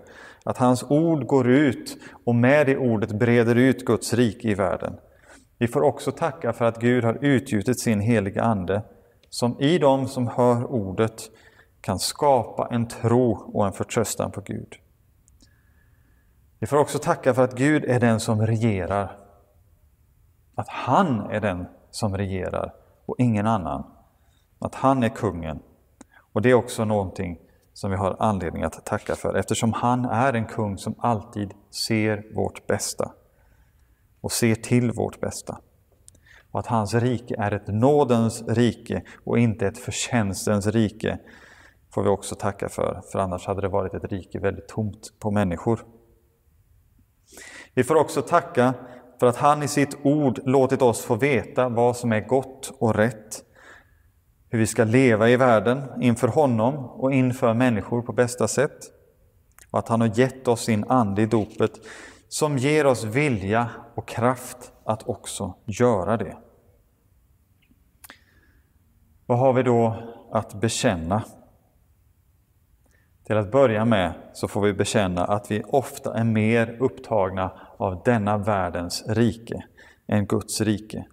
Att 0.45 0.59
hans 0.59 0.83
ord 0.83 1.27
går 1.27 1.51
ut 1.51 1.97
och 2.25 2.35
med 2.35 2.67
det 2.67 2.77
ordet 2.77 3.13
breder 3.13 3.55
ut 3.55 3.85
Guds 3.85 4.15
rike 4.15 4.49
i 4.49 4.55
världen. 4.55 4.97
Vi 5.59 5.69
får 5.69 5.83
också 5.83 6.13
tacka 6.13 6.53
för 6.53 6.65
att 6.65 6.81
Gud 6.81 7.05
har 7.05 7.19
utgjutit 7.25 7.81
sin 7.81 8.01
heliga 8.01 8.43
Ande, 8.43 8.83
som 9.31 9.61
i 9.61 9.79
dem 9.79 10.09
som 10.09 10.29
hör 10.29 10.65
ordet 10.65 11.23
kan 11.81 11.99
skapa 11.99 12.69
en 12.71 12.89
tro 12.89 13.51
och 13.55 13.67
en 13.67 13.73
förtröstan 13.73 14.31
på 14.31 14.41
Gud. 14.41 14.75
Vi 16.59 16.67
får 16.67 16.77
också 16.77 16.99
tacka 16.99 17.35
för 17.35 17.45
att 17.45 17.55
Gud 17.55 17.85
är 17.85 18.01
den 18.01 18.21
som 18.21 18.47
regerar. 18.47 19.17
Att 20.55 20.69
han 20.69 21.31
är 21.31 21.41
den 21.41 21.67
som 21.91 22.17
regerar 22.17 22.75
och 23.07 23.15
ingen 23.19 23.47
annan. 23.47 23.85
Att 24.59 24.75
han 24.75 25.03
är 25.03 25.09
kungen. 25.09 25.59
Och 26.33 26.43
det 26.43 26.51
är 26.51 26.55
också 26.55 26.85
någonting 26.85 27.39
som 27.73 27.91
vi 27.91 27.97
har 27.97 28.17
anledning 28.19 28.63
att 28.63 28.85
tacka 28.85 29.15
för 29.15 29.35
eftersom 29.35 29.73
han 29.73 30.05
är 30.05 30.33
en 30.33 30.47
kung 30.47 30.79
som 30.79 30.95
alltid 30.99 31.55
ser 31.71 32.35
vårt 32.35 32.67
bästa 32.67 33.13
och 34.21 34.33
ser 34.33 34.55
till 34.55 34.93
vårt 34.93 35.21
bästa. 35.21 35.59
Och 36.51 36.61
att 36.61 36.67
hans 36.67 36.95
rike 36.95 37.35
är 37.39 37.53
ett 37.53 37.67
nådens 37.67 38.43
rike 38.49 39.03
och 39.25 39.39
inte 39.39 39.67
ett 39.67 39.79
förtjänstens 39.79 40.67
rike 40.67 41.19
får 41.91 42.03
vi 42.03 42.09
också 42.09 42.35
tacka 42.35 42.69
för, 42.69 43.03
för 43.13 43.19
annars 43.19 43.47
hade 43.47 43.61
det 43.61 43.69
varit 43.69 43.95
ett 43.95 44.05
rike 44.05 44.39
väldigt 44.39 44.69
tomt 44.69 45.13
på 45.19 45.31
människor. 45.31 45.85
Vi 47.77 47.85
får 47.85 47.95
också 47.95 48.23
tacka 48.23 48.75
för 49.21 49.27
att 49.27 49.37
han 49.37 49.63
i 49.63 49.69
sitt 49.69 49.97
ord 50.03 50.41
låtit 50.45 50.83
oss 50.83 51.03
få 51.03 51.15
veta 51.15 51.69
vad 51.69 51.97
som 51.97 52.13
är 52.13 52.21
gott 52.21 52.73
och 52.79 52.95
rätt, 52.95 53.45
hur 54.49 54.59
vi 54.59 54.67
ska 54.67 54.85
leva 54.85 55.29
i 55.29 55.37
världen 55.37 56.03
inför 56.03 56.29
honom 56.29 56.75
och 56.75 57.13
inför 57.13 57.55
människor 57.55 58.03
på 58.03 58.13
bästa 58.13 58.49
sätt. 58.49 58.79
Och 59.71 59.79
att 59.79 59.89
han 59.89 60.01
har 60.01 60.19
gett 60.19 60.49
oss 60.49 60.65
sin 60.65 60.85
Ande 60.89 61.23
i 61.23 61.27
dopet 61.27 61.73
som 62.29 62.59
ger 62.59 62.87
oss 62.87 63.05
vilja 63.05 63.71
och 63.95 64.09
kraft 64.09 64.73
att 64.85 65.09
också 65.09 65.55
göra 65.65 66.17
det. 66.17 66.37
Vad 69.27 69.39
har 69.39 69.53
vi 69.53 69.63
då 69.63 69.97
att 70.33 70.61
bekänna? 70.61 71.23
Till 73.27 73.37
att 73.37 73.51
börja 73.51 73.85
med 73.85 74.13
så 74.33 74.49
får 74.49 74.61
vi 74.61 74.73
bekänna 74.73 75.25
att 75.25 75.51
vi 75.51 75.63
ofta 75.67 76.15
är 76.15 76.25
mer 76.25 76.77
upptagna 76.81 77.61
av 77.77 78.03
denna 78.05 78.39
världens 78.39 79.05
rike 79.09 79.65
än 80.07 80.27
Guds 80.27 80.61
rike 80.61 81.07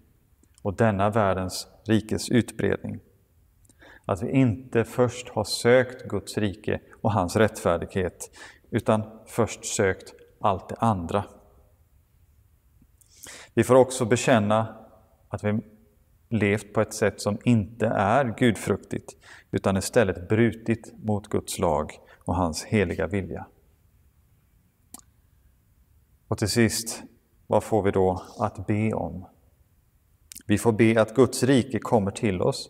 och 0.62 0.74
denna 0.74 1.10
världens 1.10 1.68
rikes 1.88 2.30
utbredning. 2.30 3.00
Att 4.06 4.22
vi 4.22 4.32
inte 4.32 4.84
först 4.84 5.30
har 5.30 5.44
sökt 5.44 6.04
Guds 6.10 6.38
rike 6.38 6.80
och 7.02 7.12
hans 7.12 7.36
rättfärdighet 7.36 8.30
utan 8.72 9.04
först 9.26 9.66
sökt 9.66 10.14
allt 10.42 10.70
det 10.70 10.76
andra. 10.80 11.24
Vi 13.54 13.64
får 13.64 13.76
också 13.76 14.06
bekänna 14.06 14.76
att 15.30 15.44
vi 15.44 15.62
levt 16.30 16.74
på 16.74 16.82
ett 16.82 16.94
sätt 16.94 17.22
som 17.22 17.38
inte 17.44 17.88
är 17.88 18.36
gudfruktigt 18.38 19.18
utan 19.52 19.78
istället 19.78 20.30
brutit 20.30 20.94
mot 21.04 21.28
Guds 21.28 21.60
lag 21.60 22.00
och 22.26 22.36
hans 22.36 22.64
heliga 22.64 23.08
vilja. 23.08 23.48
Och 26.28 26.38
till 26.38 26.50
sist, 26.50 27.04
vad 27.48 27.64
får 27.64 27.84
vi 27.84 27.92
då 27.92 28.24
att 28.40 28.68
be 28.68 28.94
om? 28.94 29.26
Vi 30.48 30.58
får 30.58 30.72
be 30.72 31.02
att 31.02 31.16
Guds 31.16 31.44
rike 31.44 31.80
kommer 31.80 32.12
till 32.12 32.42
oss, 32.42 32.70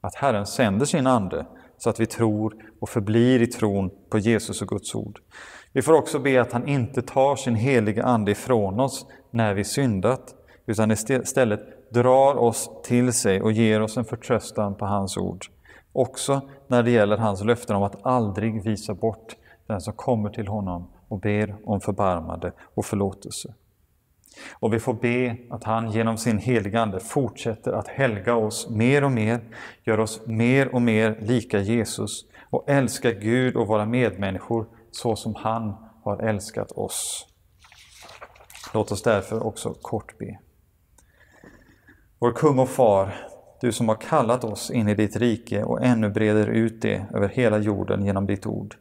att 0.00 0.14
Herren 0.14 0.46
sänder 0.46 0.86
sin 0.86 1.06
Ande 1.06 1.46
så 1.78 1.90
att 1.90 2.00
vi 2.00 2.06
tror 2.06 2.54
och 2.80 2.88
förblir 2.88 3.42
i 3.42 3.46
tron 3.46 3.90
på 4.10 4.18
Jesus 4.18 4.62
och 4.62 4.68
Guds 4.68 4.94
ord. 4.94 5.20
Vi 5.72 5.82
får 5.82 5.92
också 5.92 6.18
be 6.18 6.40
att 6.40 6.52
han 6.52 6.68
inte 6.68 7.02
tar 7.02 7.36
sin 7.36 7.54
heliga 7.54 8.02
Ande 8.04 8.30
ifrån 8.30 8.80
oss 8.80 9.06
när 9.30 9.54
vi 9.54 9.64
syndat, 9.64 10.34
utan 10.66 10.90
istället 10.90 11.92
drar 11.92 12.34
oss 12.34 12.70
till 12.84 13.12
sig 13.12 13.42
och 13.42 13.52
ger 13.52 13.82
oss 13.82 13.96
en 13.96 14.04
förtröstan 14.04 14.74
på 14.74 14.86
hans 14.86 15.16
ord. 15.16 15.46
Också 15.92 16.40
när 16.66 16.82
det 16.82 16.90
gäller 16.90 17.16
hans 17.16 17.44
löften 17.44 17.76
om 17.76 17.82
att 17.82 18.06
aldrig 18.06 18.64
visa 18.64 18.94
bort 18.94 19.36
den 19.66 19.80
som 19.80 19.92
kommer 19.92 20.30
till 20.30 20.48
honom 20.48 20.90
och 21.08 21.20
ber 21.20 21.56
om 21.64 21.80
förbarmande 21.80 22.52
och 22.74 22.86
förlåtelse. 22.86 23.54
Och 24.52 24.74
vi 24.74 24.78
får 24.78 24.94
be 24.94 25.36
att 25.50 25.64
han 25.64 25.90
genom 25.90 26.18
sin 26.18 26.38
heliga 26.38 26.80
Ande 26.80 27.00
fortsätter 27.00 27.72
att 27.72 27.88
helga 27.88 28.34
oss 28.34 28.70
mer 28.70 29.04
och 29.04 29.12
mer, 29.12 29.40
gör 29.84 30.00
oss 30.00 30.26
mer 30.26 30.74
och 30.74 30.82
mer 30.82 31.18
lika 31.20 31.58
Jesus 31.58 32.24
och 32.50 32.64
älskar 32.68 33.10
Gud 33.10 33.56
och 33.56 33.66
våra 33.66 33.86
medmänniskor 33.86 34.66
så 34.90 35.16
som 35.16 35.34
han 35.34 35.74
har 36.02 36.18
älskat 36.18 36.72
oss. 36.72 37.26
Låt 38.74 38.92
oss 38.92 39.02
därför 39.02 39.46
också 39.46 39.74
kort 39.82 40.18
be. 40.18 40.38
Vår 42.18 42.32
kung 42.32 42.58
och 42.58 42.68
far, 42.68 43.14
du 43.60 43.72
som 43.72 43.88
har 43.88 43.96
kallat 43.96 44.44
oss 44.44 44.70
in 44.70 44.88
i 44.88 44.94
ditt 44.94 45.16
rike 45.16 45.62
och 45.64 45.84
ännu 45.84 46.10
breder 46.10 46.46
ut 46.46 46.82
det 46.82 47.06
över 47.14 47.28
hela 47.28 47.58
jorden 47.58 48.04
genom 48.04 48.26
ditt 48.26 48.46
ord. 48.46 48.76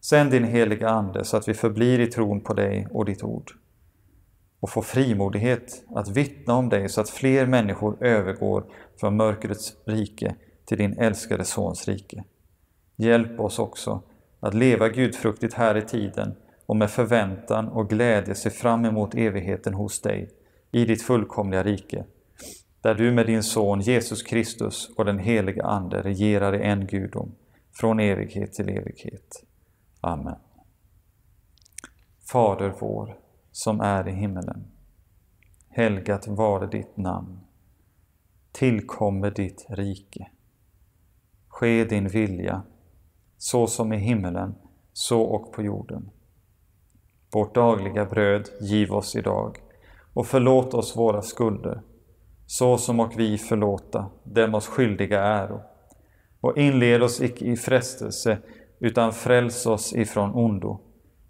Sänd 0.00 0.30
din 0.30 0.44
heliga 0.44 0.88
Ande 0.88 1.24
så 1.24 1.36
att 1.36 1.48
vi 1.48 1.54
förblir 1.54 2.00
i 2.00 2.06
tron 2.06 2.40
på 2.40 2.54
dig 2.54 2.88
och 2.90 3.04
ditt 3.04 3.22
ord 3.22 3.52
och 4.60 4.70
får 4.70 4.82
frimodighet 4.82 5.84
att 5.94 6.08
vittna 6.08 6.54
om 6.54 6.68
dig 6.68 6.88
så 6.88 7.00
att 7.00 7.10
fler 7.10 7.46
människor 7.46 8.04
övergår 8.04 8.64
från 9.00 9.16
mörkrets 9.16 9.72
rike 9.84 10.34
till 10.64 10.78
din 10.78 10.98
älskade 10.98 11.44
Sons 11.44 11.88
rike. 11.88 12.24
Hjälp 12.96 13.40
oss 13.40 13.58
också 13.58 14.02
att 14.40 14.54
leva 14.54 14.88
gudfruktigt 14.88 15.54
här 15.54 15.76
i 15.76 15.82
tiden 15.82 16.34
och 16.66 16.76
med 16.76 16.90
förväntan 16.90 17.68
och 17.68 17.90
glädje 17.90 18.34
se 18.34 18.50
fram 18.50 18.84
emot 18.84 19.14
evigheten 19.14 19.74
hos 19.74 20.00
dig 20.00 20.30
i 20.72 20.84
ditt 20.84 21.02
fullkomliga 21.02 21.62
rike, 21.62 22.04
där 22.86 22.94
du 22.94 23.12
med 23.12 23.26
din 23.26 23.42
Son 23.42 23.80
Jesus 23.80 24.22
Kristus 24.22 24.90
och 24.96 25.04
den 25.04 25.18
helige 25.18 25.64
Ande 25.64 26.02
regerar 26.02 26.54
i 26.54 26.62
en 26.62 26.86
gudom, 26.86 27.34
från 27.72 28.00
evighet 28.00 28.52
till 28.52 28.68
evighet. 28.68 29.44
Amen. 30.00 30.36
Fader 32.32 32.74
vår, 32.80 33.18
som 33.52 33.80
är 33.80 34.08
i 34.08 34.12
himmelen. 34.12 34.66
Helgat 35.68 36.28
vare 36.28 36.66
ditt 36.66 36.96
namn. 36.96 37.40
Tillkommer 38.52 39.30
ditt 39.30 39.66
rike. 39.68 40.30
Ske 41.48 41.84
din 41.84 42.08
vilja, 42.08 42.62
så 43.36 43.66
som 43.66 43.92
i 43.92 43.98
himmelen, 43.98 44.54
så 44.92 45.22
och 45.22 45.52
på 45.52 45.62
jorden. 45.62 46.10
Vårt 47.32 47.54
dagliga 47.54 48.04
bröd 48.04 48.48
giv 48.60 48.92
oss 48.92 49.16
idag 49.16 49.58
och 50.14 50.26
förlåt 50.26 50.74
oss 50.74 50.96
våra 50.96 51.22
skulder, 51.22 51.82
så 52.46 52.78
som 52.78 53.00
och 53.00 53.18
vi 53.18 53.38
förlåta 53.38 54.10
dem 54.24 54.54
oss 54.54 54.66
skyldiga 54.66 55.22
äro. 55.22 55.62
Och 56.40 56.58
inled 56.58 57.02
oss 57.02 57.20
icke 57.20 57.44
i 57.44 57.56
frestelse, 57.56 58.38
utan 58.78 59.12
fräls 59.12 59.66
oss 59.66 59.92
ifrån 59.92 60.34
ondo. 60.34 60.80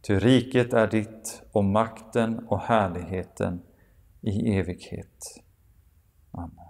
Ty 0.03 0.19
riket 0.19 0.73
är 0.73 0.87
ditt 0.87 1.43
och 1.53 1.65
makten 1.65 2.39
och 2.39 2.61
härligheten 2.61 3.63
i 4.21 4.59
evighet. 4.59 5.43
Amen. 6.31 6.67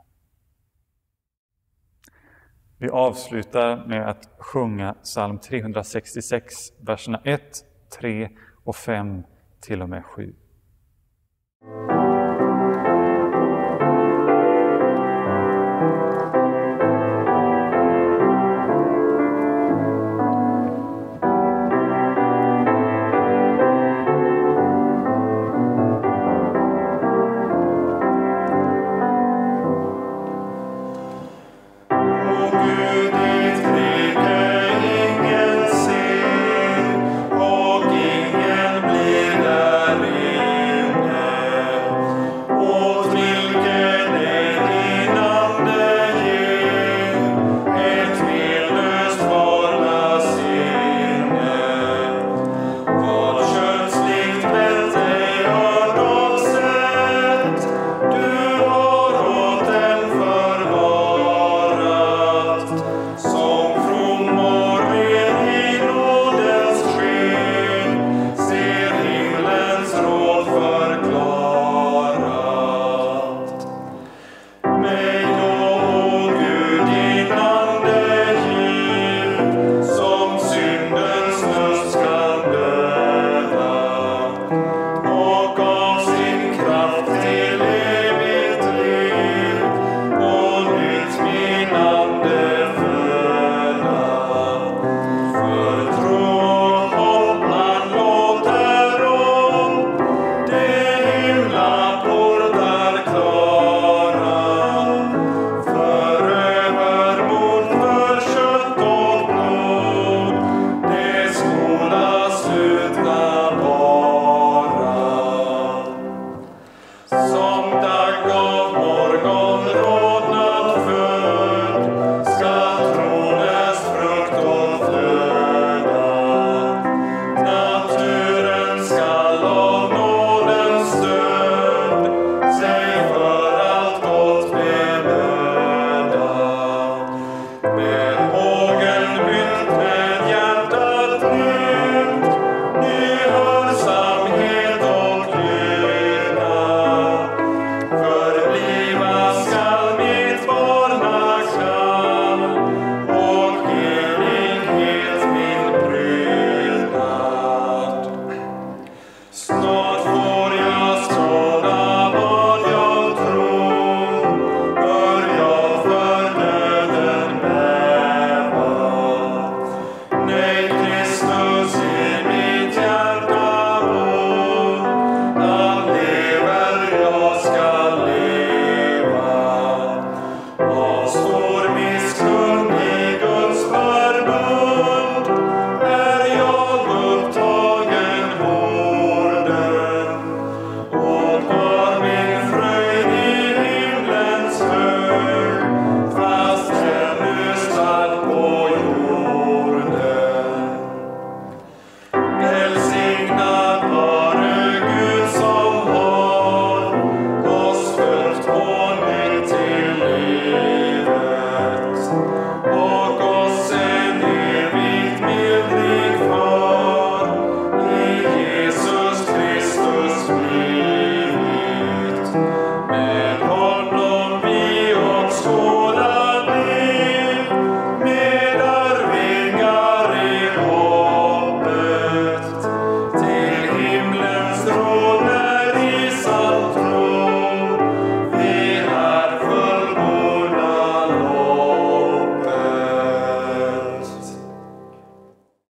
Vi 2.79 2.89
avslutar 2.89 3.87
med 3.87 4.09
att 4.09 4.29
sjunga 4.39 4.95
psalm 4.95 5.39
366, 5.39 6.55
verserna 6.81 7.21
1, 7.25 7.43
3 8.01 8.31
och 8.65 8.77
5 8.77 9.23
till 9.61 9.83
och 9.83 9.89
med 9.89 10.05
7. 10.05 10.35